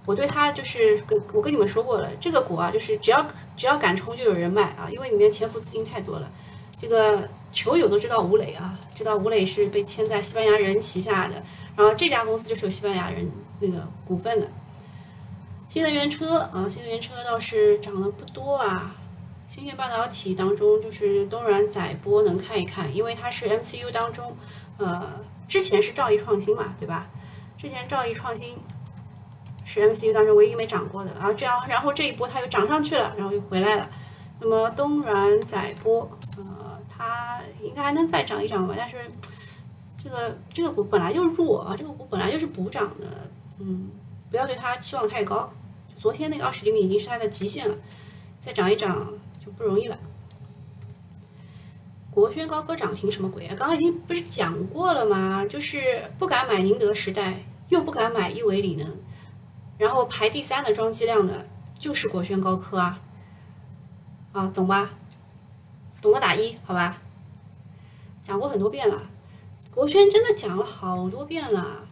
[0.05, 3.25] 我对他就是跟我跟你们说过了，这个股啊，就是只要
[3.55, 6.31] 只要敢冲就有人卖啊，因为里面潜伏资金太多了。
[6.77, 11.43] 这个球友都知道吴磊啊，知道吴磊是被签在西班牙人旗下的，
[11.75, 13.29] 然后这家公司就是有西班牙人
[13.59, 14.47] 那个股份的。
[15.69, 18.95] 新能源车啊，新能源车倒是涨得不多啊。
[19.47, 24.35] 芯片半导体当中，就是东软载波能看一看，因为它是 MCU 当中，
[24.77, 25.07] 呃，
[25.47, 27.07] 之前是兆易创新嘛，对吧？
[27.57, 28.57] 之前兆易创新。
[29.63, 33.89] 是 MCU 当中唯一没涨过的，然后这样，然后这一波它又涨上去了，然后又回来了。
[34.41, 36.70] 那么东软载波，呃，
[37.01, 38.75] 它应该还能再涨一涨吧？
[38.77, 38.97] 但是
[39.97, 43.07] 这个这个股本来就弱啊，这个股本来就是补涨的，
[43.57, 43.89] 嗯，
[44.29, 45.51] 不要对它期望太高。
[45.97, 47.75] 昨天那个二十厘米已经是它的极限了，
[48.39, 49.97] 再涨一涨就不容易了。
[52.11, 53.55] 国轩高科涨停什么鬼啊？
[53.57, 55.43] 刚刚已经不是讲过了吗？
[55.45, 58.87] 就是不敢买宁德时代，又不敢买亿维锂能。
[59.79, 61.47] 然后排第三的装机量的
[61.79, 63.01] 就是国轩高科啊，
[64.33, 64.91] 啊，懂吧？
[66.01, 66.97] 懂的打一，好吧？
[68.23, 69.09] 讲过很多遍了，
[69.71, 71.87] 国轩真的讲了好多遍了。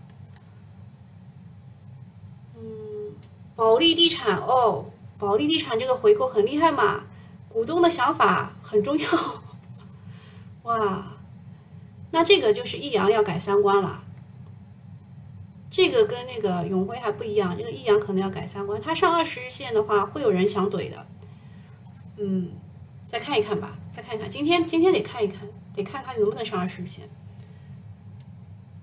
[2.55, 3.15] 嗯，
[3.55, 7.05] 保利地产哦，保利地产这个回购很厉害嘛，
[7.47, 9.07] 股东的想法很重要。
[10.63, 11.17] 哇，
[12.11, 14.03] 那这个就是益阳要改三观了。
[15.69, 21.07] 这个跟那个永辉还不一样，这个益阳可能要改三观，它上二十日线的话，会有人想怼的。
[22.17, 22.51] 嗯，
[23.07, 27.09] 再看一看吧，看一看，今天今天得看一看，得看看能不能上二十日线。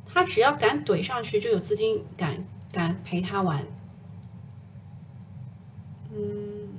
[0.04, 3.62] 他只要敢怼上去，就有资金敢敢陪他玩。
[6.10, 6.74] 嗯，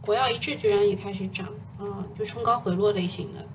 [0.00, 1.46] 国药一致居然也开始涨
[1.78, 3.46] 啊，就冲高回落类型的，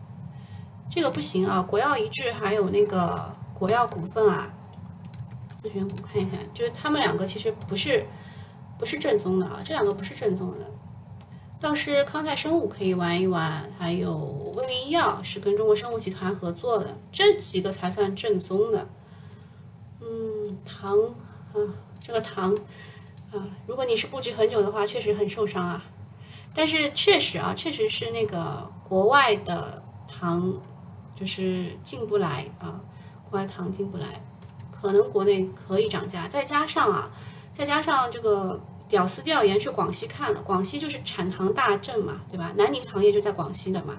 [0.89, 1.61] 这个不行啊！
[1.61, 4.53] 国药一致还有那个国药股份啊。
[5.57, 8.05] 自选股看一看，就是他们两个其实不是
[8.77, 10.71] 不是正宗的啊，这两个不是正宗的。
[11.59, 14.15] 倒是康泰生物可以玩一玩，还有
[14.55, 18.87] 威明医药是跟中国生物集团合作的，这几个才算正宗的。
[20.01, 20.95] 嗯，糖
[21.53, 21.57] 啊，
[21.99, 22.53] 这个糖
[23.31, 25.83] 啊，如果你是布局很久的话，确实很受伤啊。
[26.53, 30.53] 但是确实啊，确实是那个国外的糖
[31.15, 32.79] 就是进不来啊，
[33.29, 34.05] 国外糖进不来。
[34.71, 37.09] 可能国内可以涨价，再加上啊，
[37.51, 42.51] 再加上这个屌丝调研去广西看了，广西就是产糖大镇嘛，对吧？
[42.55, 43.95] 南宁糖业就在广西的嘛，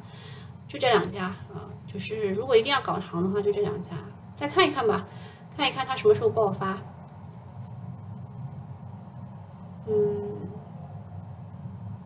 [0.68, 3.91] 就这两家啊，就是如果一定要搞糖的话，就这两家，
[4.34, 5.07] 再看一看吧，
[5.57, 6.78] 看一看它什么时候爆发。
[9.89, 10.51] 嗯，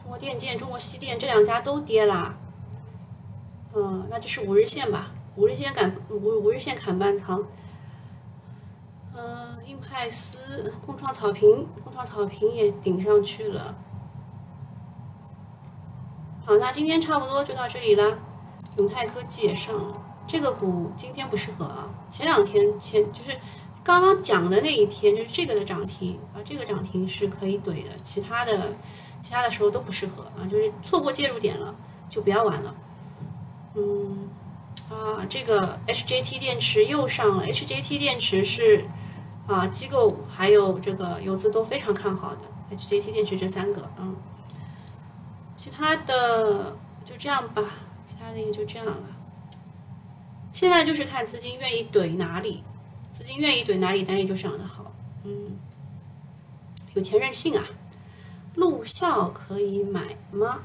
[0.00, 2.34] 中国电建、中国西电这两家都跌啦，
[3.74, 7.44] 嗯，那就是五日线吧，五日线砍五五日线砍半仓。
[9.16, 13.74] 嗯，英派斯、共创草坪、共创草坪也顶上去了。
[16.44, 18.18] 好，那今天差不多就到这里了。
[18.78, 23.36] 永泰科技也上了，这个股今天不适合啊，前两天前就是
[23.82, 28.72] 刚刚讲的那一天，就是这个的涨停啊，这个涨停是可以怼的，其他的
[29.20, 31.74] 其他的时候都不适合啊，就是错过介入点了
[32.08, 32.74] 就不要玩了。
[33.74, 34.28] 嗯，
[34.88, 38.84] 啊，这个 HJT 电池又上了，HJT 电池是
[39.46, 42.42] 啊机构还有这个游资都非常看好的
[42.76, 44.16] HJT 电池这三个，嗯，
[45.56, 47.62] 其他的就这样吧，
[48.04, 48.96] 其他的也就这样了。
[50.52, 52.62] 现在就是看资金愿意怼哪里，
[53.10, 54.92] 资金愿意怼哪里，哪里就涨得好。
[55.24, 55.58] 嗯，
[56.94, 57.64] 有钱任性啊！
[58.54, 60.60] 陆校可以买吗？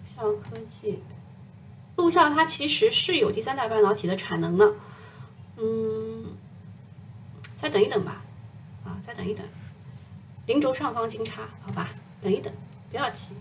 [0.00, 1.02] 陆校科技，
[2.00, 4.74] 陆校它其实是有第三代半导体的产能了。
[5.58, 6.24] 嗯，
[7.54, 8.22] 再等一等吧。
[8.84, 9.46] 啊，再等一等。
[10.46, 11.90] 零轴上方金叉，好吧，
[12.22, 12.50] 等一等，
[12.90, 13.34] 不要急。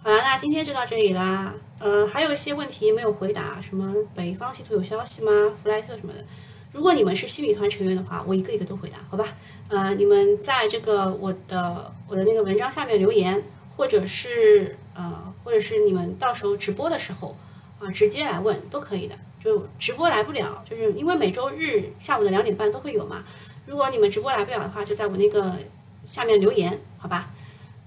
[0.00, 1.52] 好了，那今天就到这里啦。
[1.80, 5.32] 呃，还有一些问题没有回答，什么北方稀土有消息吗？
[5.60, 6.24] 弗莱特什么的。
[6.70, 9.36] 如果你们是西米团成员的话，我一个一个都回答，好吧？
[9.70, 13.42] 呃，你们在这个我的我的那个文章下面留言，
[13.76, 17.36] 或者是呃，或者是你们到时候直播的时候
[17.78, 19.14] 啊，直接来问都可以的。
[19.44, 23.22] 就直播来不了，就是因为每周日下午的两点半都会有嘛。
[23.66, 25.54] 如果你们直播来不了的话，就在我那个
[26.06, 27.30] 下面留言，好吧？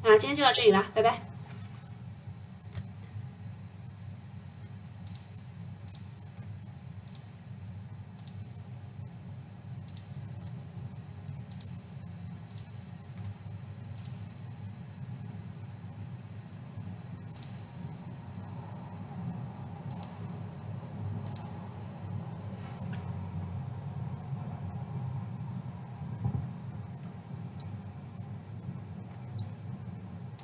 [0.03, 1.26] 那今天就到这里了，拜拜。